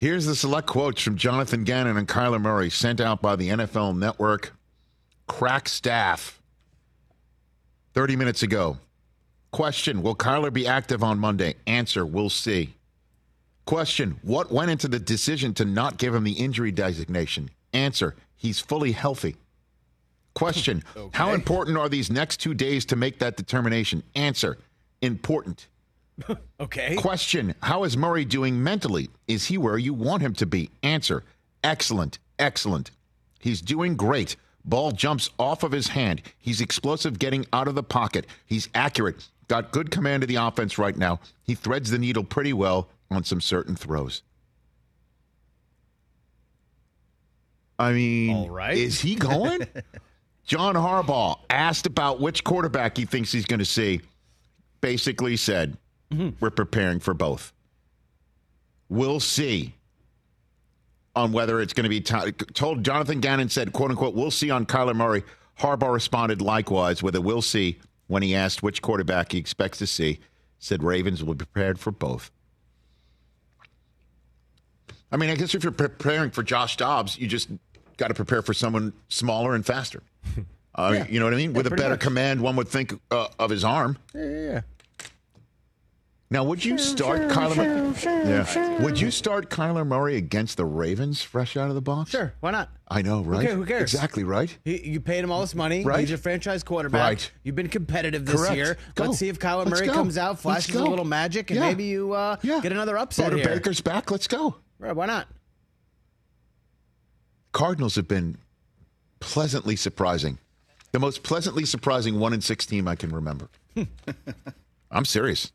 [0.00, 3.96] Here's the select quotes from Jonathan Gannon and Kyler Murray sent out by the NFL
[3.96, 4.52] Network
[5.28, 6.42] crack staff
[7.94, 8.78] 30 minutes ago.
[9.52, 11.54] Question Will Kyler be active on Monday?
[11.66, 12.74] Answer We'll see.
[13.66, 17.50] Question What went into the decision to not give him the injury designation?
[17.74, 19.36] Answer He's fully healthy.
[20.34, 24.02] Question How important are these next two days to make that determination?
[24.14, 24.58] Answer
[25.00, 25.68] Important.
[26.60, 26.94] Okay.
[26.96, 29.10] Question How is Murray doing mentally?
[29.26, 30.70] Is he where you want him to be?
[30.82, 31.24] Answer
[31.64, 32.18] Excellent.
[32.38, 32.90] Excellent.
[33.38, 34.36] He's doing great.
[34.64, 36.22] Ball jumps off of his hand.
[36.38, 38.26] He's explosive getting out of the pocket.
[38.46, 39.28] He's accurate.
[39.52, 41.20] Got good command of the offense right now.
[41.42, 44.22] He threads the needle pretty well on some certain throws.
[47.78, 48.78] I mean, All right.
[48.78, 49.66] is he going?
[50.46, 54.00] John Harbaugh asked about which quarterback he thinks he's going to see.
[54.80, 55.76] Basically said,
[56.10, 56.30] mm-hmm.
[56.40, 57.52] we're preparing for both.
[58.88, 59.74] We'll see
[61.14, 62.84] on whether it's going to be t- told.
[62.84, 65.24] Jonathan Gannon said, "quote unquote," we'll see on Kyler Murray.
[65.58, 67.78] Harbaugh responded likewise with a "we'll see"
[68.12, 70.18] when he asked which quarterback he expects to see.
[70.58, 72.30] Said Ravens will be prepared for both.
[75.10, 77.48] I mean, I guess if you're preparing for Josh Dobbs, you just
[77.96, 80.02] got to prepare for someone smaller and faster.
[80.74, 81.52] Uh, You know what I mean?
[81.52, 82.00] With a better much.
[82.00, 83.98] command, one would think uh, of his arm.
[84.14, 84.60] Yeah, yeah, yeah.
[86.32, 87.56] Now, would you start Kyler?
[87.58, 88.26] Murray?
[88.26, 88.82] yeah.
[88.82, 92.10] Would you start Kyler Murray against the Ravens, fresh out of the box?
[92.10, 92.32] Sure.
[92.40, 92.70] Why not?
[92.88, 93.44] I know, right?
[93.44, 93.92] Okay, who cares?
[93.92, 94.56] Exactly right.
[94.64, 95.84] He, you paid him all this money.
[95.84, 96.00] Right.
[96.00, 97.02] He's your franchise quarterback.
[97.02, 97.30] Right.
[97.42, 98.56] You've been competitive this Correct.
[98.56, 98.78] year.
[98.94, 99.04] Go.
[99.04, 99.92] Let's see if Kyler Let's Murray go.
[99.92, 101.66] comes out, Let's flashes a little magic, and Yeah.
[101.68, 102.60] maybe you uh, Yeah.
[102.60, 103.54] get another upset Go to here.
[103.54, 104.10] Baker's back.
[104.10, 104.56] Let's go.
[104.78, 105.28] Right, why not?
[107.52, 108.38] Cardinals have been
[109.20, 110.38] pleasantly surprising.
[110.92, 113.50] The most pleasantly surprising one in six team I can remember.
[114.90, 115.52] I'm serious.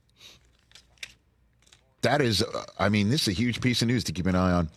[2.07, 4.35] That is, uh, I mean, this is a huge piece of news to keep an
[4.35, 4.69] eye on.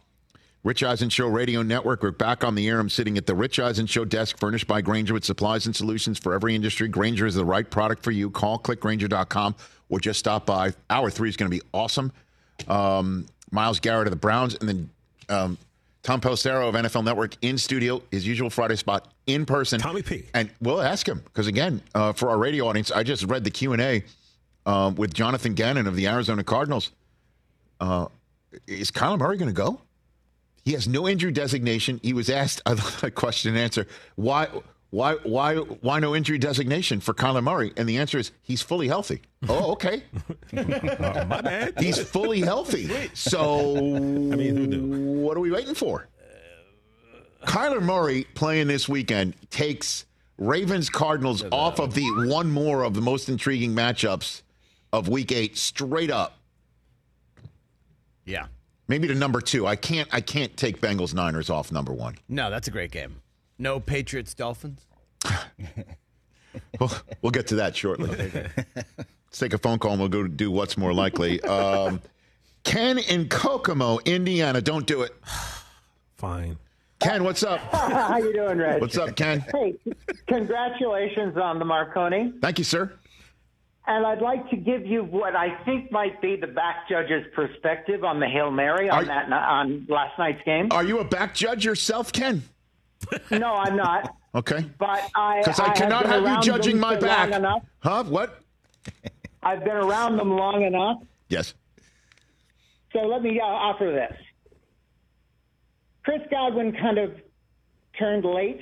[0.65, 2.03] Rich Eisen Show Radio Network.
[2.03, 2.81] We're back on the air.
[2.81, 6.19] I'm sitting at the Rich Eisen Show desk, furnished by Grainger with supplies and solutions
[6.19, 6.89] for every industry.
[6.89, 8.31] Grainger is the right product for you.
[8.31, 9.55] Call clickgrainger.com
[9.91, 10.73] or just stop by.
[10.91, 12.11] Hour three is going to be awesome.
[12.67, 14.91] Um, Myles Garrett of the Browns, and then
[15.29, 15.57] um,
[16.03, 19.79] Tom Pelissero of NFL Network in studio, his usual Friday spot in person.
[19.79, 20.25] Tommy P.
[20.35, 23.53] And we'll ask him because again, uh, for our radio audience, I just read the
[23.53, 24.03] Q and A
[24.67, 26.91] um, with Jonathan Gannon of the Arizona Cardinals.
[27.81, 28.07] Uh,
[28.67, 29.81] is Kyler Murray going to go?
[30.65, 32.01] He has no injury designation.
[32.03, 32.63] He was asked
[33.03, 33.87] a question and answer.
[34.17, 34.49] Why?
[34.91, 35.15] Why?
[35.23, 35.57] Why?
[35.57, 37.73] Why no injury designation for Kyler Murray?
[37.77, 39.23] And the answer is he's fully healthy.
[39.49, 40.03] Oh, okay.
[40.13, 41.81] Oh, my bad.
[41.81, 43.11] He's fully healthy.
[43.15, 45.21] So, I mean, who knew?
[45.21, 46.09] what are we waiting for?
[47.45, 50.05] Kyler Murray playing this weekend takes
[50.37, 54.43] Ravens Cardinals off of the one more of the most intriguing matchups
[54.93, 56.40] of Week Eight straight up.
[58.31, 58.47] Yeah.
[58.89, 59.67] Maybe to number two.
[59.67, 60.09] I can't.
[60.13, 62.17] I can't take Bengals Niners off number one.
[62.29, 63.21] No, that's a great game.
[63.59, 64.87] No Patriots Dolphins.
[66.79, 66.91] We'll,
[67.23, 68.09] we'll get to that shortly.
[68.17, 71.41] Let's take a phone call and we'll go do what's more likely.
[71.43, 72.01] Um,
[72.65, 74.61] Ken in Kokomo, Indiana.
[74.61, 75.15] Don't do it.
[76.17, 76.59] Fine.
[76.99, 77.61] Ken, what's up?
[77.73, 78.81] How you doing, Reg?
[78.81, 79.45] What's up, Ken?
[79.53, 79.77] Hey,
[80.27, 82.33] congratulations on the Marconi.
[82.43, 82.93] Thank you, sir.
[83.91, 88.05] And I'd like to give you what I think might be the back judge's perspective
[88.05, 90.69] on the Hail Mary on Are- that on last night's game.
[90.71, 92.45] Are you a back judge yourself, Ken?
[93.33, 94.15] no, I'm not.
[94.33, 94.65] Okay.
[94.79, 97.33] But I Because I, have cannot been have you judging my back.
[97.33, 97.65] Enough.
[97.81, 98.05] Huh?
[98.05, 98.41] What?
[99.43, 100.99] I've been around them long enough.
[101.29, 101.55] Yes.
[102.93, 104.17] So let me uh, offer this.
[106.05, 107.17] Chris Godwin kind of
[107.99, 108.61] turned late,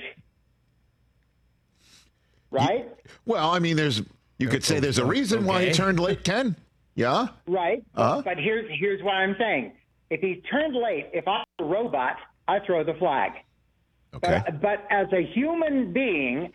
[2.49, 2.87] right?
[3.27, 4.01] Well, I mean, there's.
[4.39, 6.55] You could say there's a reason why he turned late, Ken.
[6.95, 7.27] Yeah.
[7.47, 7.83] Right.
[7.95, 8.21] Uh-huh.
[8.23, 9.73] But here's here's what I'm saying.
[10.09, 12.15] If he turned late, if I'm a robot,
[12.47, 13.33] I throw the flag.
[14.15, 14.41] Okay.
[14.45, 16.51] But, but as a human being,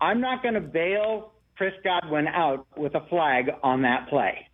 [0.00, 4.46] I'm not going to bail Chris Godwin out with a flag on that play.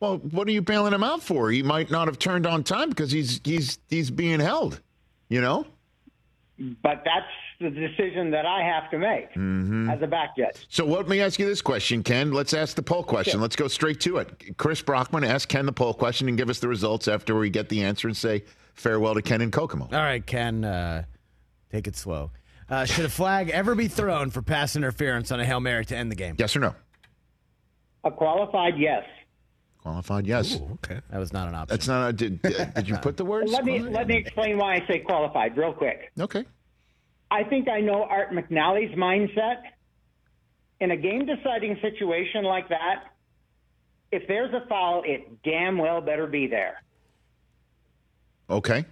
[0.00, 1.50] Well, what are you bailing him out for?
[1.50, 4.80] He might not have turned on time because he's he's he's being held.
[5.28, 5.66] You know.
[6.58, 7.26] But that's
[7.60, 9.90] the decision that I have to make Mm-hmm.
[9.90, 10.66] as a back judge.
[10.68, 12.32] So let me ask you this question, Ken.
[12.32, 13.40] Let's ask the poll question.
[13.40, 14.56] Let's go straight to it.
[14.58, 17.68] Chris Brockman, ask Ken the poll question and give us the results after we get
[17.68, 19.84] the answer and say farewell to Ken and Kokomo.
[19.86, 21.04] All right, Ken, uh,
[21.70, 22.30] take it slow.
[22.68, 25.96] Uh, should a flag ever be thrown for pass interference on a Hail Mary to
[25.96, 26.34] end the game?
[26.38, 26.74] Yes or no?
[28.04, 29.04] A qualified yes.
[29.82, 30.60] Qualified, yes.
[30.74, 31.00] okay.
[31.10, 31.72] That was not an option.
[31.76, 32.08] That's not.
[32.08, 33.52] A, did, did you put the words?
[33.52, 36.10] Let me let me explain why I say qualified real quick.
[36.18, 36.44] Okay.
[37.30, 39.62] I think I know Art McNally's mindset.
[40.78, 43.04] In a game deciding situation like that,
[44.12, 46.82] if there's a foul, it damn well better be there.
[48.50, 48.84] Okay.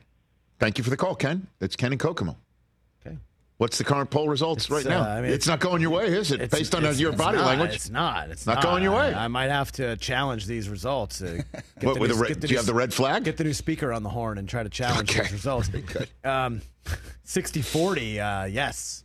[0.58, 1.46] Thank you for the call, Ken.
[1.58, 2.36] That's Ken and Kokomo.
[3.54, 3.62] Okay.
[3.62, 5.02] What's the current poll results right now?
[5.02, 6.50] uh, I mean, it's, not going your way, is it?
[6.50, 8.28] Based on your body not, language, It's not.
[8.30, 9.14] It's Not going your way.
[9.14, 11.22] I, might have to challenge these results.
[11.22, 12.74] Uh, get What, the with new- a red- get the do you new have the
[12.74, 13.22] red flag?
[13.24, 15.22] Get the new speaker on the horn and try to challenge Okay.
[15.22, 15.70] these results.
[16.24, 16.62] Um,
[17.22, 19.04] 60 40, uh, yes.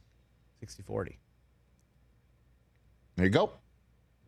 [0.62, 1.20] 60 40.
[3.18, 3.52] There you go.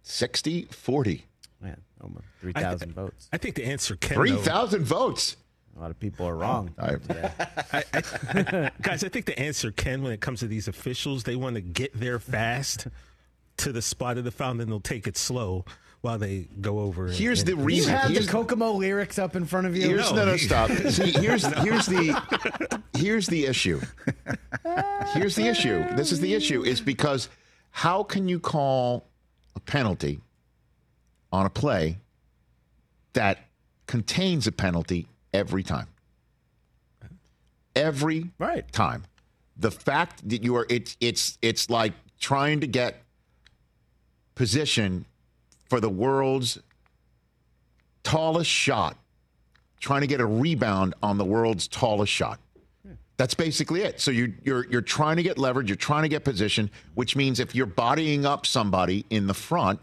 [0.04, 1.26] 60 40.
[1.62, 3.28] Man, almost 3,000 votes.
[3.34, 4.18] I think the answer, Ken.
[4.18, 5.36] though- 3,000 votes.
[5.76, 6.74] A lot of people are wrong.
[6.78, 7.32] I- today.
[7.74, 11.36] I, I, guys, I think the answer, Ken, when it comes to these officials, they
[11.36, 12.88] want to get there fast
[13.58, 15.66] to the spot of the foul, and then they'll take it slow
[16.02, 17.06] while they go over.
[17.08, 17.96] and- Here's the and- You reason.
[17.96, 19.88] have the Kokomo lyrics up in front of you?
[19.88, 20.70] here's no, no, stop.
[20.90, 23.80] See, here's here's the here's the issue.
[25.14, 25.84] Here's the issue.
[25.96, 26.64] This is the issue.
[26.64, 27.30] Is because
[27.72, 29.06] how can you call
[29.56, 30.22] a penalty
[31.32, 32.00] on a play
[33.14, 33.38] that
[33.88, 35.88] contains a penalty every time?
[37.76, 38.70] Every Right.
[38.72, 39.04] time.
[39.58, 43.04] The fact that you are it's it's it's like trying to get
[44.36, 45.06] position
[45.70, 46.60] for the world's
[48.04, 48.98] tallest shot,
[49.80, 52.40] trying to get a rebound on the world's tallest shot.
[53.18, 54.02] That's basically it.
[54.02, 57.40] So you, you're you're trying to get leverage, you're trying to get position, which means
[57.40, 59.80] if you're bodying up somebody in the front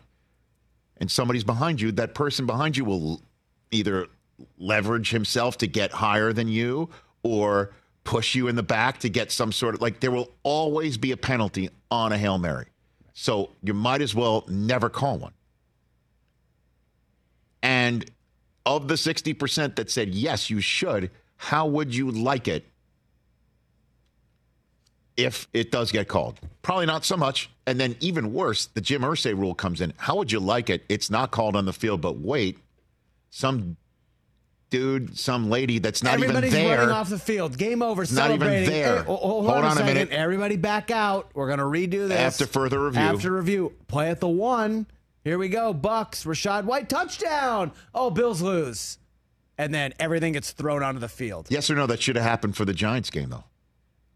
[0.96, 3.22] and somebody's behind you, that person behind you will
[3.70, 4.08] either
[4.58, 6.90] leverage himself to get higher than you
[7.22, 7.72] or
[8.04, 11.12] push you in the back to get some sort of like there will always be
[11.12, 12.66] a penalty on a Hail Mary.
[13.12, 15.32] So you might as well never call one.
[17.62, 18.10] And
[18.64, 22.66] of the 60% that said yes, you should, how would you like it
[25.16, 26.38] if it does get called?
[26.62, 27.50] Probably not so much.
[27.66, 29.92] And then even worse, the Jim Irsay rule comes in.
[29.96, 30.84] How would you like it?
[30.88, 32.58] It's not called on the field, but wait,
[33.30, 33.76] some
[34.70, 36.74] dude, some lady that's not Everybody's even there.
[36.74, 37.58] Everybody's running off the field.
[37.58, 38.04] Game over.
[38.12, 38.98] Not even there.
[38.98, 40.10] Hey, hold, hold Hold on, on a minute.
[40.10, 41.30] Everybody back out.
[41.34, 42.18] We're going to redo this.
[42.18, 43.00] After further review.
[43.00, 43.72] After review.
[43.86, 44.86] Play at the one.
[45.24, 45.72] Here we go.
[45.72, 46.24] Bucks.
[46.24, 47.72] Rachaad White touchdown.
[47.94, 48.98] Oh, Bills lose.
[49.56, 51.48] And then everything gets thrown onto the field.
[51.50, 53.44] yes or no, that should have happened for the Giants game, though.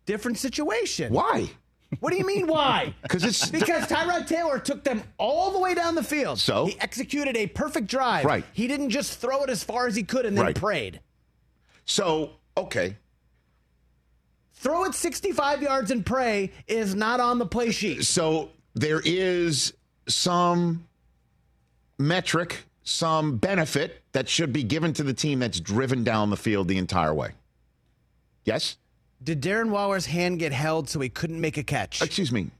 [0.07, 1.12] Different situation.
[1.12, 1.51] Why?
[2.00, 2.94] What do you mean why?
[3.02, 6.38] Because it's Because Tyrod Taylor took them all the way down the field.
[6.38, 6.66] So?
[6.66, 8.24] he executed a perfect drive.
[8.24, 8.44] Right.
[8.52, 10.57] He didn't just throw it as far as he could and then Right.
[10.57, 11.00] prayed.
[11.85, 12.96] so okay.
[14.55, 18.05] Throw it 65 yards and pray is not on the play sheet.
[18.05, 19.72] So there is
[20.09, 20.87] some
[21.98, 26.68] metric, some benefit that should be given to the team that's driven down the field
[26.68, 27.33] the entire way.
[28.44, 28.76] Yes?
[29.23, 32.03] Did Darren Waller's hand get held so he couldn't make a catch?
[32.03, 32.51] Excuse me.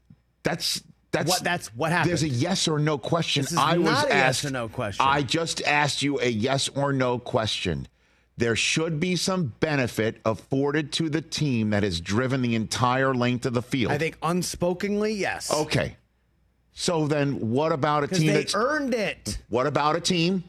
[0.43, 2.09] That's that's What- that's what happened.
[2.09, 3.45] There's a yes or no question.
[3.57, 5.05] I was not a yes asked or no question.
[5.07, 7.87] I just asked you a yes or no question.
[8.35, 13.45] There should be some benefit afforded to the team that has driven the entire length
[13.45, 13.91] of the field.
[13.91, 15.51] I think unspokenly, yes.
[15.53, 15.97] Okay.
[16.71, 19.37] So then what about a team they that's earned it.
[19.49, 20.43] What about a team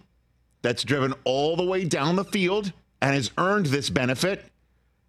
[0.63, 2.73] that's driven all the way down the field
[3.03, 4.43] and has earned this benefit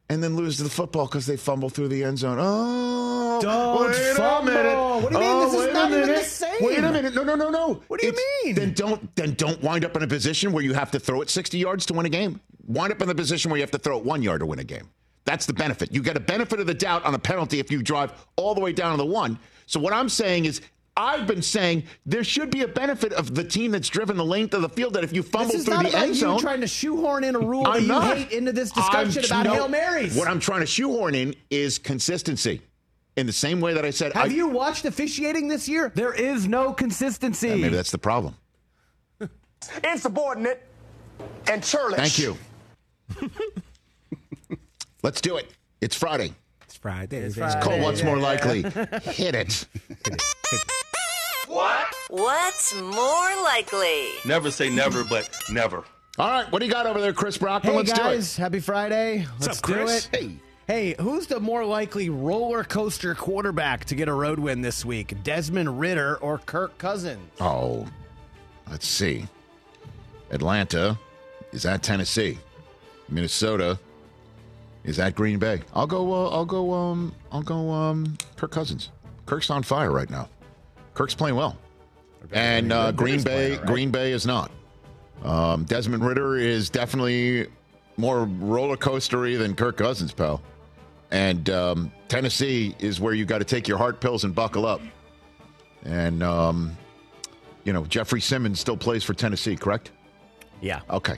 [0.10, 2.38] and then loses the football because they fumble through the end zone?
[2.40, 4.78] Oh, Don't wait a minute.
[5.04, 5.32] What do you mean?
[5.32, 6.56] Oh, This is not even the same.
[6.62, 7.14] Wait a minute.
[7.16, 7.82] No, no, no, no.
[7.88, 8.56] What do you mean?
[8.56, 11.30] Then don't then don't wind up in a position where you have to throw it
[11.30, 12.40] 60 yards to win a game.
[12.68, 14.60] Wind up in the position where you have to throw it one yard to win
[14.60, 14.90] a game.
[15.26, 15.92] That's the benefit.
[15.92, 18.62] You get a benefit of the doubt on a penalty if you drive all the
[18.62, 19.40] way down to the one.
[19.66, 20.62] So what I'm saying is
[20.98, 24.54] I've been saying there should be a benefit of the team that's driven the length
[24.54, 26.22] of the field that if you fumble This is through not the about end you
[26.22, 28.18] zone, trying to shoehorn in a rule I'm you not.
[28.18, 30.16] hate into this discussion I'm- about no, Hail Marys.
[30.16, 32.62] What I'm trying to shoehorn in is consistency.
[33.18, 35.92] In the same way that I said, Have I, you watched officiating this year?
[35.96, 37.48] There is no consistency.
[37.50, 38.36] maybe that's the problem.
[39.84, 40.62] insubordinate,
[41.50, 41.98] and churlish.
[41.98, 42.38] Thank you.
[45.04, 45.50] Let's do it.
[45.82, 46.34] It's Friday.
[46.64, 47.18] It's Friday.
[47.18, 47.62] It's It's Friday.
[47.62, 48.24] Cole, what's yeah, more yeah.
[48.24, 48.62] likely?
[49.14, 49.66] Hit it.
[52.10, 54.10] What's more likely?
[54.26, 55.84] Never say never, but never.
[56.18, 57.74] All right, what do you got over there, Chris Brockman?
[57.74, 59.26] Hey Let's guys, happy Friday.
[59.40, 60.10] Let's up, do it.
[60.12, 60.38] Hey.
[60.68, 65.14] Hey, who's the more likely roller coaster quarterback to get a road win this week?
[65.24, 67.30] Desmond Ridder or Kirk Cousins?
[67.40, 67.86] Oh,
[68.70, 69.28] let's see.
[70.32, 70.98] Atlanta
[71.52, 72.40] is at Tennessee.
[73.10, 73.78] Minnesota
[74.84, 75.62] is at Green Bay.
[75.74, 76.12] I'll go.
[76.12, 76.74] Uh, I'll go.
[76.74, 77.70] Um, I'll go.
[77.70, 78.90] Um, Kirk Cousins.
[79.28, 80.30] Kirk's on fire right now.
[80.96, 81.56] Kirk's playing well,
[82.32, 83.58] and uh, Green Bay.
[83.68, 84.50] Green Bay is not.
[85.24, 87.48] Um, Desmond Ridder is definitely
[87.98, 90.42] more roller coastery than Kirk Cousins, pal.
[91.12, 94.82] And um, Tennessee is where you got to take your heart pills and buckle up.
[95.84, 96.76] And um,
[97.64, 99.92] you know, Jeffrey Simmons still plays for Tennessee, correct?
[100.62, 101.18] Yeah, Okay,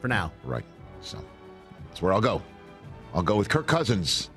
[0.00, 0.32] for now.
[0.44, 0.64] right.
[1.02, 1.18] So
[1.88, 2.40] that's where I'll go.
[3.12, 4.29] I'll go with Kirk Cousins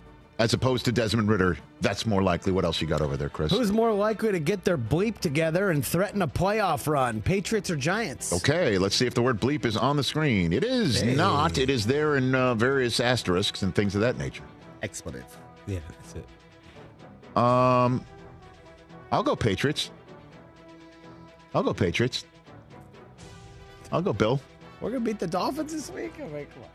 [0.43, 1.57] as opposed to Desmond Ridder.
[1.79, 2.51] That's more likely.
[2.51, 3.49] What else you got over there, Chris?
[3.49, 7.21] Who's more likely to get their bleep together and threaten a playoff run?
[7.21, 8.33] Patriots or Giants?
[8.33, 10.51] Okay, let's see if the word bleep is on the screen.
[10.51, 11.57] It is not.
[11.57, 14.43] It is there in uh, various asterisks and things of that nature.
[14.81, 15.25] Expletive.
[15.65, 17.37] Yeah, that's it.
[17.37, 18.05] Um,
[19.13, 19.91] I'll go Patriots.
[21.55, 22.25] I'll go Patriots.
[23.93, 24.41] I'll go Bill.
[24.81, 26.15] We're gonna beat the Dolphins this week.
[26.19, 26.69] I'm like, come on.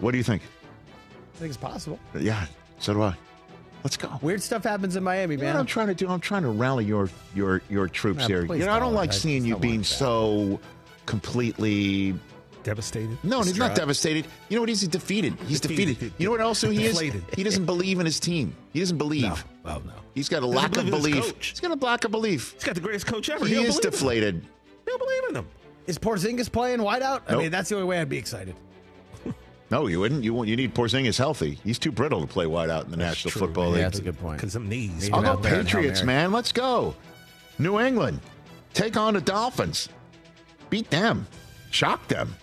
[0.00, 0.40] What do you think?
[1.34, 2.00] I think it's possible.
[2.18, 2.46] Yeah,
[2.78, 3.14] so do I.
[3.84, 4.10] Let's go.
[4.22, 5.54] Weird stuff happens in Miami, You know man.
[5.54, 6.08] what I'm trying to do?
[6.08, 8.44] I'm trying to rally your your your troops Nah, here.
[8.46, 8.94] please You know, I don't don't.
[8.96, 9.94] like I seeing just you don't being want that.
[9.94, 10.60] so
[11.06, 12.14] completely.
[12.64, 13.16] Devastated.
[13.22, 13.76] No, he's not Distraught.
[13.76, 14.26] devastated.
[14.48, 14.68] You know what?
[14.68, 15.34] He's defeated.
[15.46, 15.94] He's defeated.
[15.94, 16.12] Defeated.
[16.18, 16.92] You know what else he is?
[16.92, 17.22] Deflated.
[17.34, 18.54] He doesn't believe in his team.
[18.72, 19.22] He doesn't believe.
[19.22, 19.36] No.
[19.64, 19.92] Oh no.
[20.14, 21.34] He's got a Doesn't lack of believe in his belief.
[21.34, 21.46] coach.
[21.50, 22.52] He's got a lack of belief.
[22.54, 23.46] He's got the greatest coach ever.
[23.46, 23.90] He don't is believe in him.
[23.92, 24.42] deflated.
[24.42, 25.46] They don't believe in him.
[25.86, 27.22] Is Porzingis playing wideout?
[27.28, 27.42] I Nope.
[27.42, 28.54] mean, that's the only way I'd be excited.
[29.70, 30.24] No, you wouldn't.
[30.24, 30.48] You want.
[30.48, 31.58] You need Porzingis healthy.
[31.62, 33.72] He's too brittle to play wide out in the National true, Football man.
[33.72, 33.80] League.
[33.80, 34.38] Yeah, that's a good point.
[34.38, 35.04] Because some knees.
[35.04, 36.32] Need I'll him go out there in Hail Patriots, man.
[36.32, 36.94] Let's go.
[37.58, 38.20] New England.
[38.72, 39.88] Take on the Dolphins.
[40.70, 41.26] Beat them.
[41.70, 42.34] Shock them.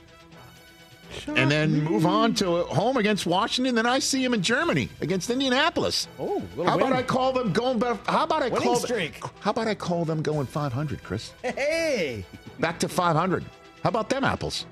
[1.28, 3.74] and then move on to home against Washington.
[3.74, 6.08] Then I see him in Germany against Indianapolis.
[6.20, 6.94] Oh, little how about.
[6.94, 7.80] I call them going?
[7.80, 9.22] How about I Winning call streak.
[9.22, 11.32] Them, how about I call them going 500, Chris?
[11.42, 12.26] Hey,
[12.60, 13.44] Back to 500.
[13.84, 14.66] How about them apples?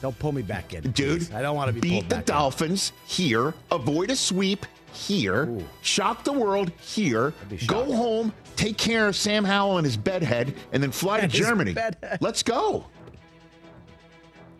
[0.00, 1.32] Don't pull me back in, Dude, please.
[1.34, 5.64] I don't want to be beat the Dolphins here, avoid a sweep here, Ooh.
[5.82, 7.32] shock the world here,
[7.66, 11.74] go home, take care of Sam Howell and his bedhead, and then fly to Germany.
[11.74, 12.18] bedhead.
[12.20, 12.86] Let's go.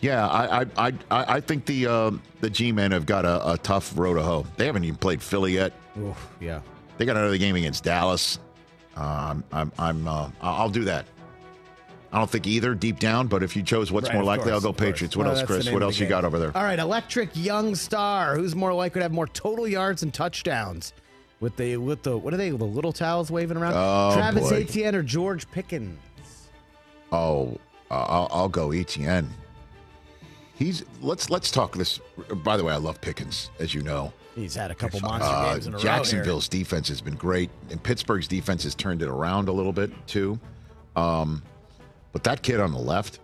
[0.01, 2.11] Yeah, I I I, I I think the uh,
[2.41, 4.47] the G-men have got a, a tough road to hoe.
[4.57, 5.73] They haven't even played Philly yet.
[5.99, 6.61] Oof, yeah.
[6.97, 8.39] They got another game against Dallas.
[8.97, 11.05] Um, I'm I'm uh, I'll do that.
[12.13, 14.65] I don't think either deep down, but if you chose what's Right, more likely, course,
[14.65, 14.77] I'll go.
[14.77, 15.17] Patriots.
[15.17, 15.71] What Well, else, Chris?
[15.71, 16.51] What else you got over there?
[16.57, 18.37] All right, electric young star.
[18.37, 20.93] Who's more likely to have more total yards and touchdowns?
[21.39, 22.51] With the with the what are they?
[22.51, 23.75] The little towels waving around.
[23.77, 24.57] Oh, Travis boy.
[24.63, 25.99] Etienne or George Pickens?
[27.13, 27.57] Oh,
[27.91, 29.29] uh, I'll, I'll go Etienne.
[30.55, 32.01] He's let's let's talk this.
[32.45, 34.13] By the way, I love Pickens, as you know.
[34.35, 35.83] He's had a couple monster Uh, games in a row.
[35.83, 39.91] Jacksonville's defense has been great, and Pittsburgh's defense has turned it around a little bit
[40.07, 40.39] too.
[40.95, 41.43] Um,
[42.13, 43.21] but that kid on the left,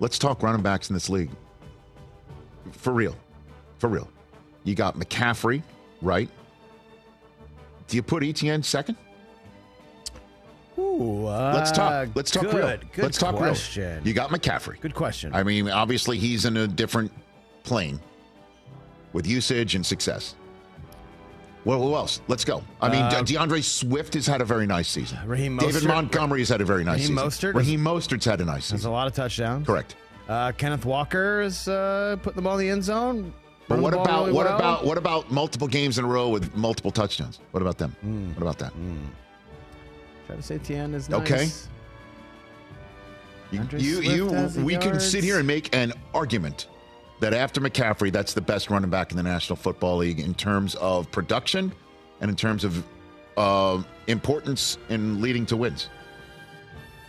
[0.00, 1.30] let's talk running backs in this league.
[2.72, 3.16] For real,
[3.78, 4.08] for real.
[4.64, 5.62] You got McCaffrey,
[6.00, 6.28] right?
[7.88, 8.96] Do you put Etienne second?
[10.78, 12.08] Ooh, uh, Let's talk.
[12.14, 12.76] Let's talk good, real.
[12.92, 13.98] Good let's talk question.
[13.98, 14.06] real.
[14.06, 14.80] You got McCaffrey.
[14.80, 15.32] Good question.
[15.34, 17.12] I mean, obviously, he's in a different
[17.62, 18.00] plane
[19.12, 20.34] with usage and success.
[21.64, 22.20] Well, who else?
[22.28, 22.62] Let's go.
[22.80, 25.18] I mean, Uh, DeAndre Swift has had a very nice season.
[25.26, 27.16] Raheem David Montgomery has had a very nice season.
[27.16, 27.50] Raheem season.
[27.52, 27.56] Mostert?
[27.56, 28.76] Raheem Mostert's had a nice season.
[28.76, 29.66] There's a lot of touchdowns.
[29.66, 29.96] Correct.
[30.28, 33.32] Uh, Kenneth Walker is uh, putting the ball in the end zone.
[33.66, 34.56] But what about really what well.
[34.56, 37.40] about what about multiple games in a row with multiple touchdowns?
[37.52, 37.96] What about them?
[38.02, 38.32] Hmm.
[38.32, 38.72] What about that?
[40.26, 41.20] Travis Etienne is nice.
[41.22, 41.48] Okay.
[43.50, 46.66] You, you, you we can sit here and make an argument
[47.20, 50.74] that after McCaffrey, that's the best running back in the National Football League in terms
[50.76, 51.72] of production
[52.20, 52.84] and in terms of
[53.36, 55.88] uh, importance in leading to wins.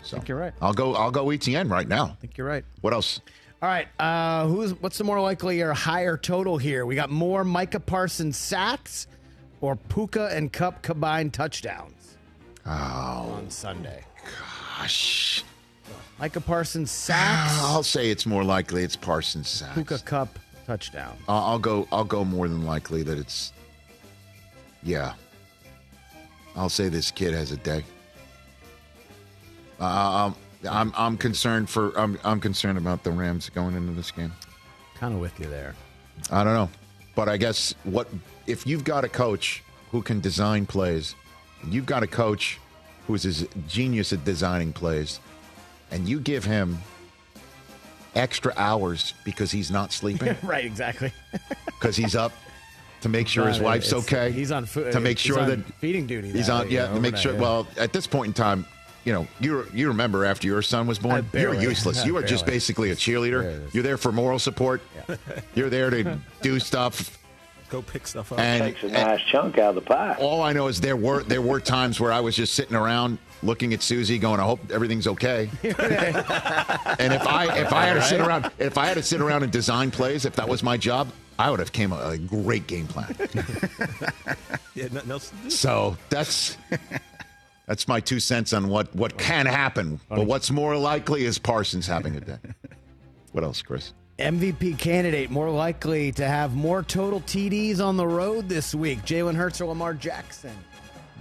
[0.04, 0.54] So think you're right.
[0.62, 0.94] I'll go.
[0.96, 2.06] I'll go Etienne right now.
[2.06, 2.64] I think you're right.
[2.82, 3.22] What else?
[3.62, 3.88] All right.
[4.00, 6.86] Uh, who's what's the more likely or higher total here?
[6.86, 9.08] We got more Micah Parsons sacks
[9.62, 12.18] or Puka and Kupp combined touchdowns
[12.68, 14.04] Oh on Sunday.
[14.78, 15.44] gosh,
[16.20, 19.74] Micah Parsons sacks, I'll say it's more likely it's Parsons sacks.
[19.74, 21.18] Puka Kupp touchdown.
[21.28, 21.88] I'll, I'll go.
[21.92, 23.52] I'll go more than likely that it's.
[24.82, 25.14] Yeah.
[26.56, 27.84] I'll say this kid has a day.
[29.80, 30.36] Uh, I'm,
[30.70, 34.32] I'm I'm concerned for I'm I'm concerned about the Rams going into this game.
[34.96, 35.76] Kind of with you there.
[36.32, 36.70] I don't know.
[37.14, 38.08] But I guess what
[38.48, 41.14] if you've got a coach who can design plays,
[41.62, 42.60] and you've got a coach
[43.06, 45.20] who's a genius at designing plays,
[45.92, 46.78] and you give him
[48.16, 51.12] extra hours because he's not sleeping, right, exactly.
[51.66, 52.32] because he's up
[53.02, 54.32] to make sure his wife's okay.
[54.32, 56.32] He's on food to make sure that feeding duty.
[56.32, 57.34] He's on, yeah, you know, to make sure.
[57.34, 57.40] yeah.
[57.40, 58.66] Well, at this point in time,
[59.04, 61.58] you know, you you remember after your son was born, barely.
[61.62, 62.04] you're useless.
[62.06, 63.72] You are just basically a cheerleader.
[63.74, 64.82] You're there for moral support.
[65.54, 67.20] You're there to do stuff.
[67.70, 68.40] Go pick stuff up.
[68.40, 70.16] And, Takes a nice chunk out of the pie.
[70.20, 73.18] all I know is there were there were times where I was just sitting around
[73.44, 75.74] looking at Suzy, going, "I hope everything's okay." and
[77.14, 79.52] if I if I had to sit around if I had to sit around and
[79.52, 82.68] design plays, if that was my job, I would have came up with a great
[82.68, 83.16] game plan.
[84.76, 85.50] yeah, nothing else to do.
[85.50, 86.58] So that's
[87.66, 90.00] that's my two cents on what what can happen.
[90.08, 92.38] But what's more likely is Parsons having a day.
[93.32, 93.94] What else, Chris?
[94.20, 99.02] MVP candidate more likely to have more total TDs on the road this week.
[99.02, 100.56] Jalen Hurts or Lamar Jackson?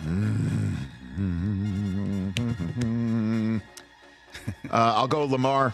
[4.71, 5.73] Uh, I'll go Lamar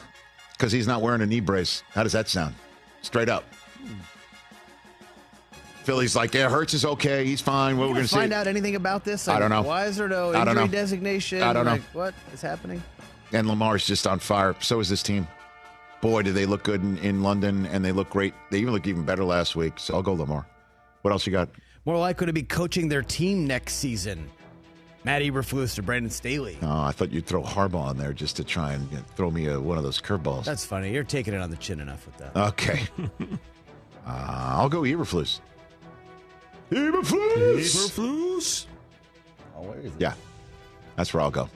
[0.53, 1.83] because he's not wearing a knee brace.
[1.91, 2.55] How does that sound?
[3.03, 3.45] Straight up.
[5.85, 7.25] Philly's like, yeah, Hurts is okay.
[7.25, 7.79] He's fine.
[7.79, 8.37] What we're going to find see.
[8.37, 9.27] out anything about this?
[9.27, 9.63] I don't know.
[9.63, 10.71] Why is there no I don't injury know.
[10.71, 11.43] designation?
[11.43, 11.73] I don't know.
[11.73, 12.83] Like, what is happening?
[13.33, 14.55] And Lamar's just on fire.
[14.61, 15.27] So is this team.
[16.01, 18.33] Boy, did they look good in, in London, and they look great.
[18.51, 19.75] They even look even better last week.
[19.79, 20.47] So I'll go Lamar.
[21.03, 21.51] What else you got?
[21.85, 24.31] More likely to be coaching their team next season.
[25.05, 26.59] Matt Eberflus or Brandon Staley.
[26.63, 29.31] Oh, I thought you'd throw Harbaugh on there just to try and you know, throw
[29.31, 30.45] me a, one of those curveballs.
[30.45, 30.93] That's funny.
[30.93, 32.37] You're taking it on the chin enough with that.
[32.37, 32.87] Okay.
[34.07, 35.41] uh, I'll go Eberflus.
[36.71, 37.57] Eberflus.
[37.57, 38.67] Eberflus.
[39.57, 39.93] Oh, where is it?
[39.99, 40.15] Yeah,
[40.97, 41.49] that's where I'll go.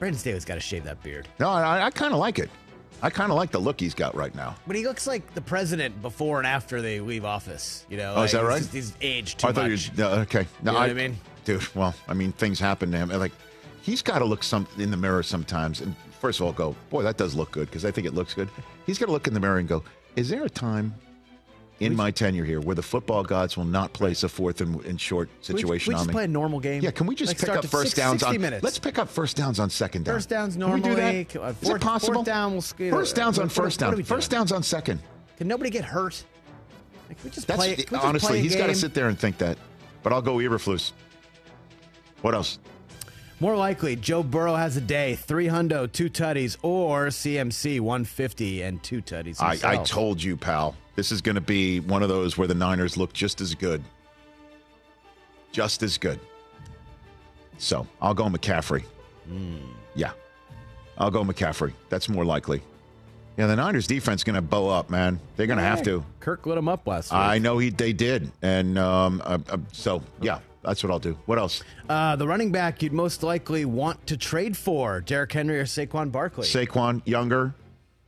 [0.00, 1.28] Brandon Staley's got to shave that beard.
[1.38, 2.50] No, I, I kind of like it.
[3.02, 4.54] I kind of like the look he's got right now.
[4.66, 7.86] But he looks like the president before and after they leave office.
[7.88, 8.58] You know, Oh, is that right?
[8.62, 9.88] He's, he's aged too I thought much.
[9.88, 9.94] you.
[9.96, 10.46] No, okay.
[10.62, 11.16] No, You know what I mean?
[11.44, 11.74] dude.
[11.74, 13.08] Well, I mean, things happen to him.
[13.08, 13.32] Like,
[13.82, 15.80] he's got to look some in the mirror sometimes.
[15.80, 18.34] And first of all, go, boy, that does look good because I think it looks
[18.34, 18.48] good.
[18.86, 19.82] He's got to look in the mirror and go,
[20.16, 20.94] is there a time
[21.80, 25.00] in my tenure here where the football gods will not place a fourth and, and
[25.00, 26.12] short we- situation can we on just me?
[26.12, 26.82] play a normal game?
[26.82, 28.40] Yeah, can we just Like, pick up first six- downs 60 on?
[28.42, 28.62] minutes.
[28.62, 30.14] Let's pick up first downs on second down.
[30.14, 31.22] First downs Can we do normally.
[31.24, 31.36] that?
[31.42, 32.14] Uh, Is it possible?
[32.14, 34.02] fourth down, we'll sc- First downs on what- first down.
[34.04, 35.00] First downs on second.
[35.38, 36.22] Can nobody get hurt?
[37.08, 38.94] Like, can we just That's play, can we just honestly, play he's got to sit
[38.94, 39.56] there and think that.
[40.02, 40.92] But I'll go Eberflus.
[42.22, 42.58] What else?
[43.40, 48.82] More likely, Joe Burrow has a day, three hundo, two tutties, or CMC 150 and
[48.82, 49.40] two tutties.
[49.40, 50.76] I, I told you, pal.
[51.00, 53.82] This is going to be one of those where the Niners look just as good.
[55.50, 56.20] Just as good.
[57.56, 58.84] So I'll go McCaffrey.
[59.26, 59.56] Hmm.
[59.94, 60.12] Yeah.
[60.98, 61.72] I'll go McCaffrey.
[61.88, 62.60] That's more likely.
[63.38, 65.18] Yeah, the Niners defense going to bow up, man.
[65.36, 66.04] They're going to have to.
[66.20, 67.18] Kirk lit him up last week.
[67.18, 71.16] I know he they did, and um, uh, uh, so yeah, that's what I'll do.
[71.24, 71.62] What else?
[71.88, 76.12] Uh, the running back you'd most likely want to trade for, Derrick Henry or Saquon
[76.12, 76.46] Barkley.
[76.46, 77.54] Saquon younger,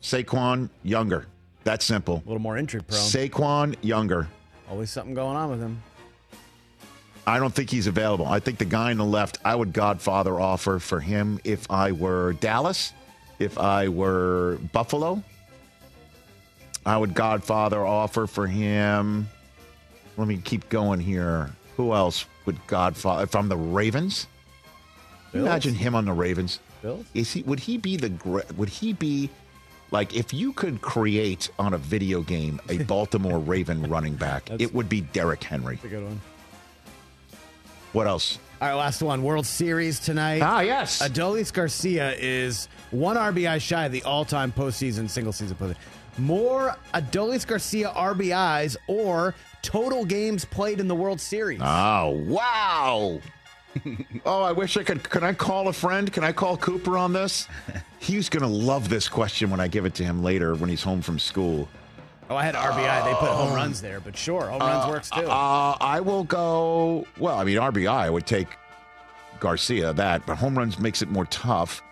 [0.03, 1.27] Saquon younger.
[1.65, 2.23] That's simple.
[2.25, 3.01] a little more injury prone.
[3.01, 4.29] Saquon younger.
[4.71, 5.83] Always something going on with him.
[7.27, 8.27] I don't think he's available.
[8.27, 11.93] I think the guy on the left, I would Godfather offer for him if I
[11.93, 12.93] were Dallas,
[13.39, 15.23] if I were Buffalo.
[16.85, 19.29] I would Godfather offer for him.
[20.17, 21.51] Let me keep going here.
[21.77, 24.27] Who else would Godfather from the Ravens?
[25.33, 25.47] Bills?
[25.47, 26.59] Imagine him on the Ravens.
[26.83, 27.07] Bills?
[27.15, 27.43] Is he?
[27.45, 28.13] Would he be the?
[28.57, 29.31] Would he be?
[29.93, 34.75] Like if you could create on a video game a Baltimore Raven running back, it
[34.75, 35.77] would be Derrick Henry.
[35.77, 36.21] That's a good one.
[37.93, 38.39] What else?
[38.61, 39.23] All right, last one.
[39.23, 40.41] World Series tonight.
[40.41, 41.03] Ah, yes.
[41.03, 45.77] Adolis Garcia is one RBI shy of the all-time postseason single season postseason.
[46.17, 51.61] More Adolis Garcia RBIs or total games played in the World Series.
[51.63, 53.21] Oh, wow.
[54.27, 55.09] oh, I wish I could.
[55.09, 56.13] Can I call a friend?
[56.13, 57.49] Can I call Cooper on this?
[57.99, 60.83] He's going to love this question when I give it to him later when he's
[60.83, 61.69] home from school.
[62.29, 63.05] Oh, I had RBI.
[63.05, 65.21] They put home runs there, but sure, home runs works too.
[65.21, 67.07] Uh, I will go.
[67.19, 68.49] Well, I mean, RBI, I would take
[69.39, 71.83] Garcia, that, but home runs makes it more tough.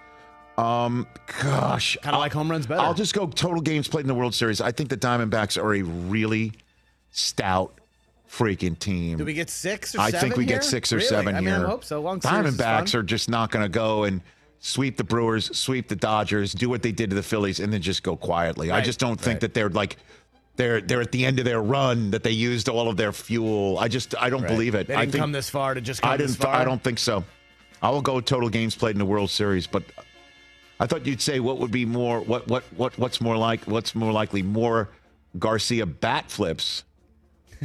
[0.57, 1.07] Um,
[1.43, 1.97] gosh.
[2.03, 2.81] Kind of like home runs better.
[2.81, 4.61] I'll just go total games played in the World Series.
[4.61, 6.53] I think the Diamondbacks are a really
[7.12, 7.80] stout
[8.31, 9.18] freaking team.
[9.18, 10.57] Do we get six or I seven think we here?
[10.57, 11.09] get six or Really?
[11.09, 11.55] seven I here.
[11.66, 12.01] I hope so.
[12.01, 14.20] Long Diamondbacks are just not going to go and
[14.61, 17.83] sweep the Brewers, sweep the Dodgers, do what they did to the Phillies, and then
[17.83, 18.70] just go quietly.
[18.70, 19.41] I just don't think right.
[19.41, 19.97] that they're like
[20.57, 23.78] they're they're at the end of their run that they used all of their fuel.
[23.78, 24.51] I just I don't Right.
[24.51, 24.87] believe it.
[24.87, 26.45] They I didn't think come this far to just I didn't.
[26.45, 27.24] I don't think so.
[27.83, 29.83] I will go total games played in the World Series, but
[30.78, 33.95] I thought you'd say what would be more what what what what's more like what's
[33.95, 34.89] more likely more
[35.39, 36.85] Garcia bat flips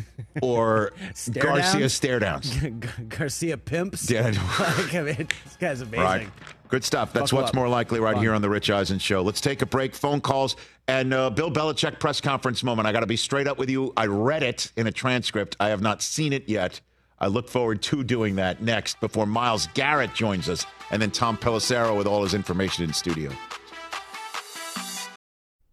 [0.41, 1.93] or Stare Garcia downs?
[1.93, 2.57] stare downs.
[3.09, 4.09] Garcia pimps.
[4.09, 4.27] Yeah.
[4.59, 6.03] like, I mean, this guy's amazing.
[6.03, 6.29] Right.
[6.67, 7.13] Good stuff.
[7.13, 7.55] That's Buckle what's up.
[7.55, 8.23] more likely right Fun.
[8.23, 9.21] here on the Rich Eisen Show.
[9.21, 9.95] Let's take a break.
[9.95, 10.55] Phone calls
[10.87, 12.87] and uh, Bill Belichick press conference moment.
[12.87, 13.93] I got to be straight up with you.
[13.95, 15.55] I read it in a transcript.
[15.59, 16.81] I have not seen it yet.
[17.19, 21.37] I look forward to doing that next before Myles Garrett joins us and then Tom
[21.37, 23.31] Pelissero with all his information in studio.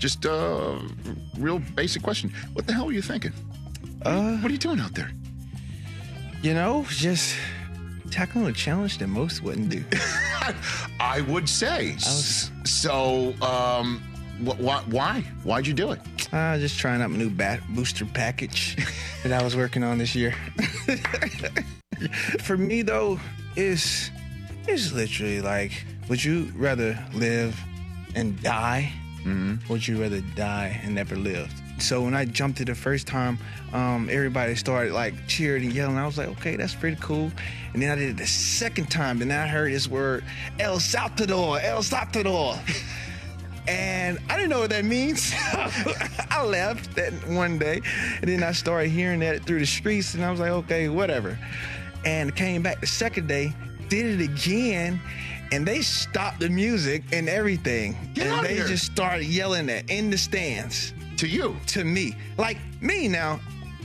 [0.00, 0.78] Just uh,
[1.38, 2.32] real basic question.
[2.54, 3.32] What the hell were you thinking?
[4.02, 5.10] Uh, what are you doing out there?
[6.42, 7.36] You know, just
[8.10, 9.84] tackling a challenge that most wouldn't do.
[10.98, 11.96] I would say.
[12.64, 14.00] so, um,
[14.44, 15.20] wh- wh- why?
[15.44, 16.00] Why'd you do it?
[16.32, 18.76] Uh, just trying out my new bat booster package
[19.22, 20.34] that I was working on this year.
[22.40, 23.20] For me, though,
[23.54, 24.10] it's
[24.66, 27.58] it's literally like, would you rather live
[28.14, 28.92] and die?
[29.24, 29.72] Mm-hmm.
[29.72, 31.52] Would you rather die and never live?
[31.78, 33.38] So when I jumped it the first time,
[33.72, 35.96] um, everybody started like cheering and yelling.
[35.96, 37.30] I was like, okay, that's pretty cool.
[37.72, 40.24] And then I did it the second time, and I heard this word,
[40.58, 42.58] El Saltador, El Saltador.
[43.68, 45.32] And I didn't know what that means.
[46.30, 47.82] I left that one day,
[48.20, 51.38] and then I started hearing that through the streets, and I was like, okay, whatever.
[52.04, 53.52] And came back the second day,
[53.88, 55.00] did it again,
[55.52, 58.66] and they stopped the music and everything, Get and they here.
[58.66, 61.56] just started yelling that in the stands To you?
[61.68, 62.16] to me.
[62.38, 63.40] Like me now,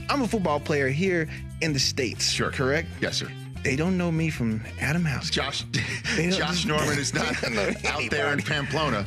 [0.08, 1.28] I'm a football player here
[1.60, 2.30] in the states.
[2.30, 2.50] Sure.
[2.50, 2.88] correct?
[3.00, 3.28] Yes, sir.
[3.64, 5.28] They don't know me from Adam House.
[5.30, 5.64] Josh,
[6.16, 8.40] Josh Norman is not They don't know out there in.
[8.40, 9.04] Pamplona.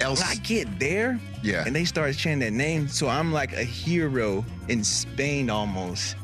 [0.00, 1.62] Else, When I get there, Yeah.
[1.64, 6.16] and they start chanting that name, so I'm like a hero in Spain almost,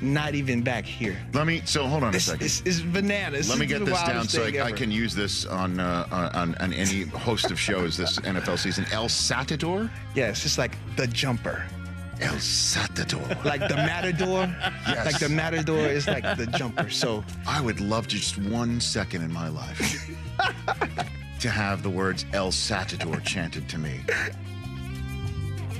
[0.00, 1.16] not even back here.
[1.32, 1.62] let me.
[1.64, 2.44] So hold on a second.
[2.44, 3.48] is is bananas.
[3.48, 6.72] Let me get this down so I, I can use this on, uh, on on
[6.72, 8.84] any host of shows this NFL season.
[8.92, 9.90] El Satador?
[10.14, 11.64] Yes, it's just like the jumper,
[12.20, 13.44] El Satador.
[13.44, 14.46] like the matador.
[14.86, 15.06] Yes.
[15.06, 16.90] Like the matador is like the jumper.
[16.90, 20.10] So I would love to just one second in my life
[21.40, 24.00] to have the words El Satador chanted to me.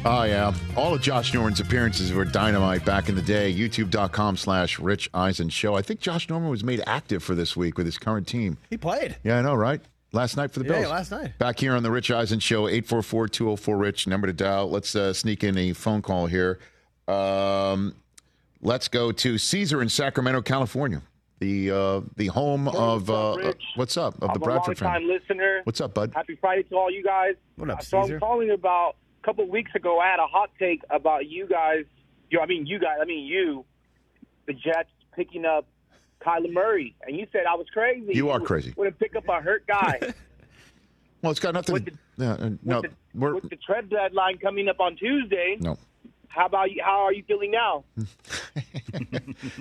[0.07, 0.53] Oh, yeah.
[0.77, 3.53] All of Josh Norman's appearances were dynamite back in the day.
[3.53, 5.77] YouTube.com slash Rich Eisen Show.
[5.77, 8.59] I think Josh Norman was made active for this week with his current team.
[8.69, 9.17] He played.
[9.25, 9.81] Yeah, I know, right?
[10.13, 10.77] Last night for the Bills.
[10.77, 10.93] Yeah, Bills.
[10.93, 11.39] last night.
[11.39, 14.69] Back here on the Rich Eisen Show, 844-204-RICH, number to dial.
[14.69, 16.59] Let's uh, sneak in a phone call here.
[17.09, 17.95] Um,
[18.61, 21.01] let's go to Caesar in Sacramento, California.
[21.41, 25.03] The uh, the home of uh, uh, what's up of I'm the Bradford a long-time
[25.03, 25.15] family.
[25.19, 25.61] listener.
[25.65, 26.13] What's up, bud?
[26.15, 27.35] Happy Friday to all you guys.
[27.57, 28.07] What up, Caesar?
[28.07, 28.95] so I'm calling about
[29.25, 29.99] a couple weeks ago.
[29.99, 31.85] I had a hot take about you guys.
[32.31, 32.99] You, I mean, you guys.
[33.01, 33.65] I mean, you,
[34.47, 35.67] the Jets picking up
[36.25, 38.13] Kyler Murray, and you said I was crazy.
[38.13, 38.75] You are crazy.
[38.77, 40.01] Wouldn't pick up a hurt guy.
[41.23, 41.73] Well, it's got nothing.
[41.73, 44.95] With the- yeah, uh, no, with, the, we're with the trade deadline coming up on
[44.95, 45.79] Tuesday, no.
[46.29, 46.83] how about you?
[46.85, 47.83] How are you feeling now?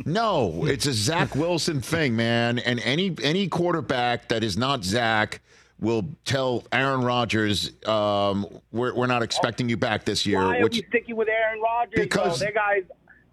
[0.06, 2.60] No, it's a Zach Wilson thing, man.
[2.60, 5.42] And any any quarterback that is not Zach
[5.84, 10.64] will tell Aaron Rodgers, um, "We're we're not expecting you back this year." Why are
[10.64, 12.00] which we sticking with Aaron Rodgers?
[12.00, 12.46] Because- though?
[12.46, 12.84] that guy's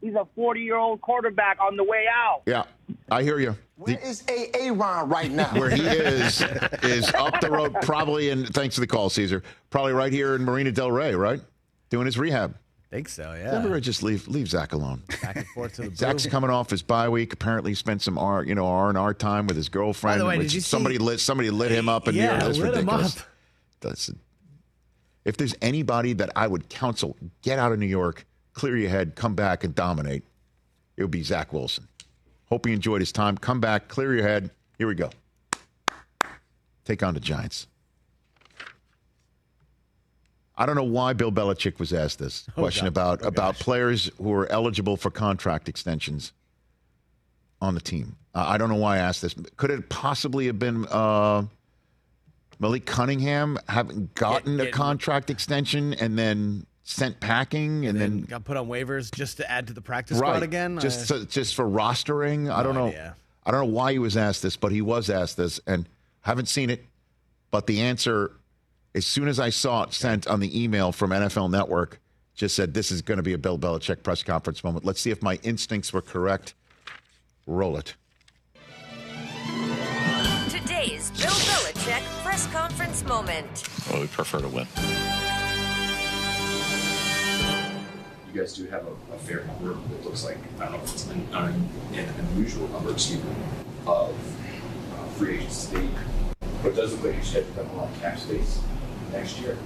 [0.03, 2.43] he's a 40 year old quarterback on the way out.
[2.47, 2.65] Yeah,
[3.11, 3.57] I hear you.
[3.77, 4.71] Where is A.
[4.73, 5.49] Ron right now?
[5.59, 6.43] Where he is
[6.83, 8.29] is up the road, probably.
[8.29, 9.43] And thanks for the call, Caesar.
[9.71, 11.41] Probably right here in Marina Del Rey, right,
[11.89, 12.55] doing his rehab.
[12.91, 13.53] Think so, yeah.
[13.59, 15.03] Never just leave leave Zach alone.
[15.23, 17.33] Back and forth to the Zach's coming off his bye week.
[17.33, 20.15] Apparently, spent some R, you know, R and R time with his girlfriend.
[20.15, 22.23] By the way, which did you see- somebody lit somebody lit him up in New
[22.23, 22.41] York.
[22.41, 23.19] That's lit him ridiculous.
[23.21, 23.27] up.
[23.81, 24.11] That's
[25.25, 29.15] if there's anybody that I would counsel, get out of New York, clear your head,
[29.17, 30.25] come back and dominate.
[30.97, 31.89] It would be Zach Wilson.
[32.47, 33.37] Hope he enjoyed his time.
[33.39, 34.51] Come back, clear your head.
[34.79, 35.11] Here we go.
[36.85, 37.67] Take on the Giants.
[40.61, 44.11] I don't know why Bill Belichick was asked this Oh, question about Oh, about players
[44.19, 46.33] who are eligible for contract extensions
[47.63, 48.17] on the team.
[48.35, 49.35] Uh, I don't know why I asked this.
[49.57, 51.45] Could it possibly have been uh,
[52.59, 58.57] Malik Cunningham having gotten a contract extension and then sent packing and, then, Got put
[58.59, 60.79] on waivers just to add to the practice right squad again.
[60.79, 62.53] just Uh, so- just for rostering?
[62.53, 62.89] I don't know.
[62.89, 63.17] idea.
[63.47, 65.89] I don't know why he was asked this, but he was asked this, and
[66.21, 66.85] haven't seen it.
[67.51, 68.33] But the answer,
[68.95, 72.01] as soon as I saw it sent on the email from NFL Network,
[72.35, 74.85] just said this is going to be a Bill Belichick press conference moment.
[74.85, 76.55] Let's see if my instincts were correct.
[77.47, 77.95] Roll it.
[80.49, 83.69] Today's Bill Belichick press conference moment.
[83.91, 84.67] Well, we prefer to win.
[88.33, 89.73] you guys do have a, a fair number.
[89.73, 93.31] It looks like I don't know if it's an, un, an unusual number, excuse me,
[93.89, 94.15] of
[94.95, 95.89] uh, free agents to
[96.63, 98.61] but it does look like you should have a lot of cap space
[99.13, 99.57] next year.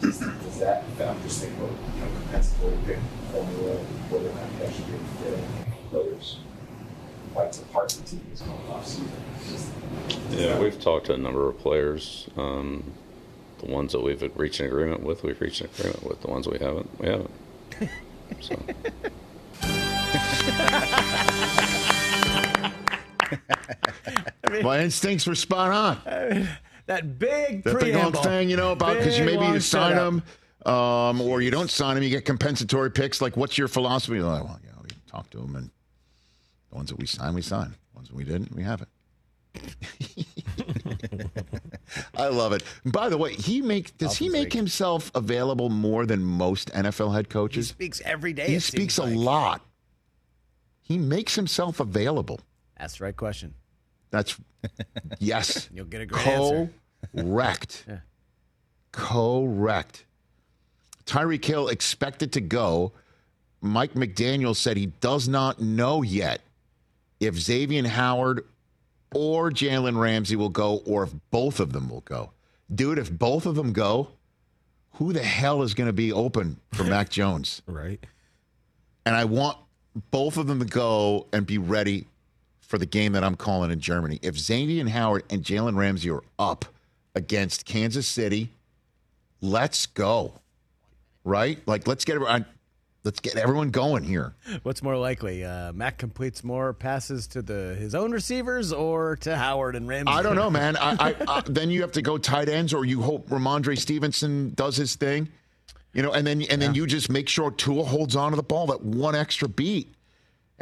[0.00, 0.84] Does, does that?
[1.00, 2.98] I'm just thinking about you know compensatory pick
[3.30, 3.76] formula,
[4.10, 6.38] whether or not you actually be able to get any players.
[7.34, 9.10] Like to parts of the team is going off season.
[9.48, 9.70] Just-
[10.30, 12.28] Yeah, we've talked to a number of players.
[12.36, 12.84] Um,
[13.60, 16.20] the ones that we've reached an agreement with, we've reached an agreement with.
[16.20, 17.30] The ones we haven't, we haven't.
[18.40, 18.56] So.
[24.62, 25.70] my instincts were spot
[26.06, 26.48] on.
[26.86, 28.22] That big That big long preamble.
[28.22, 30.22] thing, you know, about because Big, maybe you sign them,
[30.66, 33.20] um, or you don't sign them, you get compensatory picks.
[33.20, 34.16] Like, what's your philosophy?
[34.16, 35.70] You're like, well, you know, we talk to them, and
[36.70, 37.70] the ones that we sign, we sign.
[37.70, 38.88] The ones that we didn't, we haven't.
[42.16, 42.62] I love it.
[42.84, 47.28] By the way, he make does he make himself available more than most NFL head
[47.28, 47.68] coaches?
[47.68, 48.46] He speaks every day.
[48.48, 49.14] He speaks a like.
[49.16, 49.66] lot.
[50.80, 52.40] He makes himself available.
[52.78, 53.54] That's the right question.
[54.12, 54.38] That's
[55.18, 55.68] yes.
[55.74, 56.70] You'll get a great answer.
[57.16, 57.84] Correct.
[57.88, 57.98] Yeah.
[58.92, 60.04] Correct.
[61.04, 62.92] Tyreek Hill expected to go.
[63.60, 66.42] Mike McDaniel said he does not know yet
[67.18, 68.44] if Xavier Howard
[69.14, 72.32] or Jalen Ramsey will go or if both of them will go.
[72.72, 74.08] Dude, if both of them go,
[74.94, 77.62] who the hell is going to be open for Mac Jones?
[77.66, 78.04] Right.
[79.06, 79.58] And I want
[80.10, 82.06] both of them to go and be ready
[82.72, 84.18] for the game that I'm calling in Germany.
[84.22, 86.64] If Xavier Howard and Jalen Ramsey are up
[87.14, 88.48] against Kansas City,
[89.42, 90.40] let's go.
[91.22, 91.58] Right?
[91.68, 92.46] Like let's get everyone
[93.04, 94.32] let's get everyone going here.
[94.62, 95.44] What's more likely?
[95.44, 100.10] Uh, Mac completes more passes to the his own receivers or to Howard and Ramsey?
[100.10, 100.76] I don't know, man.
[100.80, 104.54] I, I, I then you have to go tight ends, or you hope Rhamondre Stevenson
[104.54, 105.28] does his thing,
[105.92, 108.42] you know, and then and then you just make sure Tua holds on to the
[108.42, 109.94] ball that one extra beat,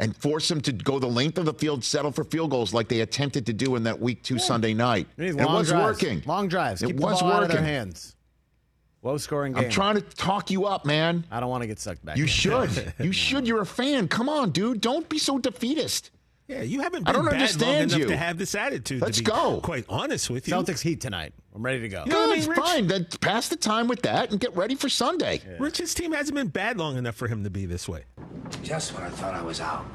[0.01, 2.89] and force them to go the length of the field, settle for field goals like
[2.89, 5.07] they attempted to do in that Week Two Sunday night.
[5.17, 6.01] It And it long was drives.
[6.03, 6.23] working.
[6.25, 6.81] Long drives.
[6.81, 8.15] It Keep was the ball out of their hands.
[9.03, 9.63] Low scoring game.
[9.65, 11.25] I'm trying to talk you up, man.
[11.31, 12.17] I don't want to get sucked back.
[12.17, 12.29] You in.
[12.29, 12.93] should.
[12.99, 13.47] you should.
[13.47, 14.07] You're a fan.
[14.07, 14.81] Come on, dude.
[14.81, 16.11] Don't be so defeatist.
[16.51, 18.07] Yeah, you haven't I been don't bad understand long enough you.
[18.07, 19.01] to have this attitude.
[19.01, 19.59] Let's to be go.
[19.61, 21.33] Quite honest with you, Celtics Heat tonight.
[21.55, 22.03] I'm ready to go.
[22.05, 22.59] You know what I mean, Rich?
[22.59, 22.87] fine.
[22.87, 25.41] Then pass the time with that and get ready for Sunday.
[25.59, 28.03] Rich's team hasn't been bad long enough for him to be this way.
[28.63, 29.85] Just when I thought I was out,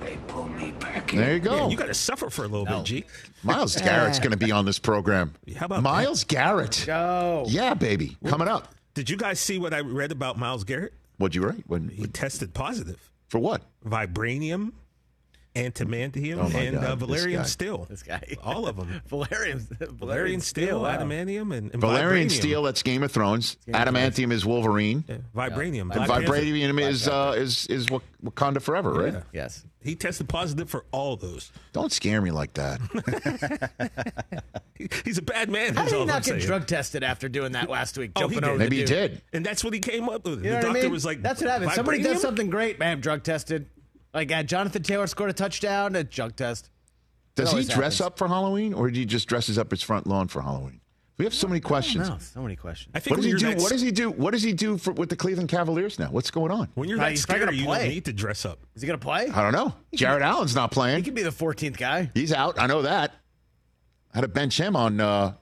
[0.00, 1.18] they pulled me back in.
[1.18, 1.56] There you go.
[1.56, 3.04] Yeah, you got to suffer for a little bit, G.
[3.42, 5.34] Myles Garrett's going to be on this program.
[5.56, 6.84] How about Myles Garrett?
[6.86, 7.44] Go.
[7.48, 8.16] Yeah, baby.
[8.26, 8.74] Coming up.
[8.94, 10.92] Did you guys see what I read about Myles Garrett?
[11.18, 11.64] What'd you write?
[11.66, 13.10] When, He tested positive.
[13.28, 13.62] for what?
[13.86, 14.72] Vibranium,
[15.56, 17.86] antimantium, Oh, and God, uh, this Valyrian steel.
[17.88, 18.36] This guy.
[18.42, 19.02] All of them.
[19.10, 19.66] Valyrian.
[19.78, 20.96] Valyrian steel, wow.
[20.98, 22.30] adamantium, and, and Valyrian vibranium.
[22.30, 23.56] Steel, that's Game of Thrones.
[23.66, 25.04] Game of Adamantium is Wolverine.
[25.08, 25.94] Yeah, vibranium.
[25.94, 29.12] And Black vibranium is, uh, is is Wak- Wakanda Forever, right?
[29.12, 29.22] Yeah.
[29.32, 29.64] Yes.
[29.80, 31.52] He tested positive for all those.
[31.74, 32.80] Don't scare me like that.
[35.04, 35.74] He's a bad man.
[35.74, 36.40] How is did he all not I'm get saying.
[36.40, 38.12] drug tested after doing that last week?
[38.16, 38.44] Oh, he did.
[38.44, 39.20] over Maybe he did.
[39.34, 40.42] And that's what he came up with.
[40.44, 40.90] You the what I doctor mean?
[40.90, 41.74] was like, "That's what happens.
[41.74, 43.66] Somebody does something great, bam, drug tested."
[44.14, 46.70] Like uh, Jonathan Taylor scored a touchdown, a Junk test.
[47.34, 48.00] Does he dress happens.
[48.02, 50.80] up for Halloween, or did he just dresses up his front lawn for Halloween?
[51.16, 52.08] We have so many questions.
[52.08, 52.92] No, so many questions.
[52.94, 53.46] I think What does he do?
[53.50, 54.10] you're What does he do?
[54.10, 56.08] What does he do for, with the Cleveland Cavaliers now?
[56.10, 56.68] What's going on?
[56.74, 57.88] When you're Uh, that he's probably scary, you don't play.
[57.88, 58.58] need to dress up.
[58.74, 59.28] Is he going to play?
[59.28, 59.74] I don't know.
[59.94, 60.96] Jarrett Allen's not playing.
[60.96, 61.04] He playing.
[61.04, 61.30] could be the
[61.70, 62.10] 14th guy.
[62.14, 62.58] He's out.
[62.58, 63.12] I know that.
[64.12, 65.34] I had to bench him on uh,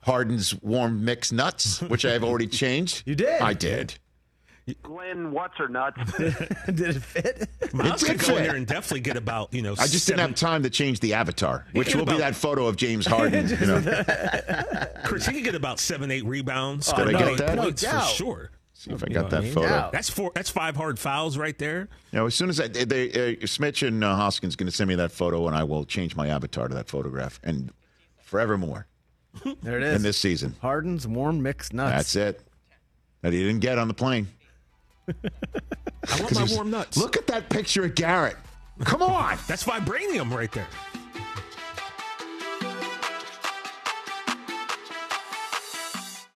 [0.00, 3.02] Harden's warm mixed nuts, which I have already changed.
[3.06, 3.40] You did?
[3.40, 3.98] I did.
[4.82, 5.98] Glen, what's her nuts?
[6.18, 7.48] Did it fit?
[7.72, 10.18] Myles did could go in there and definitely get about, you know, I just seven,
[10.18, 13.06] didn't have time to change the avatar, which get will be that photo of James
[13.06, 13.48] Harden.
[13.60, 14.86] you know.
[15.04, 16.92] Chris, he could get about seven, eight rebounds.
[16.92, 17.58] Did I about get eight that?
[17.58, 18.50] points No for sure.
[18.74, 19.52] See if I got that what I mean?
[19.54, 19.66] photo.
[19.68, 19.90] Yeah.
[19.92, 20.30] That's four.
[20.36, 21.88] That's five hard fouls right there.
[22.12, 24.86] You know, as soon as I, they, uh, Smitch and uh, Hoskins going to send
[24.88, 27.72] me that photo, and I will change my avatar to that photograph, and
[28.22, 28.86] forevermore,
[29.62, 29.96] There it is.
[29.96, 30.54] in this season.
[30.62, 31.96] Harden's warm mixed nuts.
[31.96, 32.40] That's it.
[33.22, 34.28] That he didn't get on the plane.
[36.08, 36.96] I want my warm nuts.
[36.96, 38.36] Look at that picture of Garrett.
[38.84, 39.38] Come on.
[39.46, 40.66] That's vibranium right there.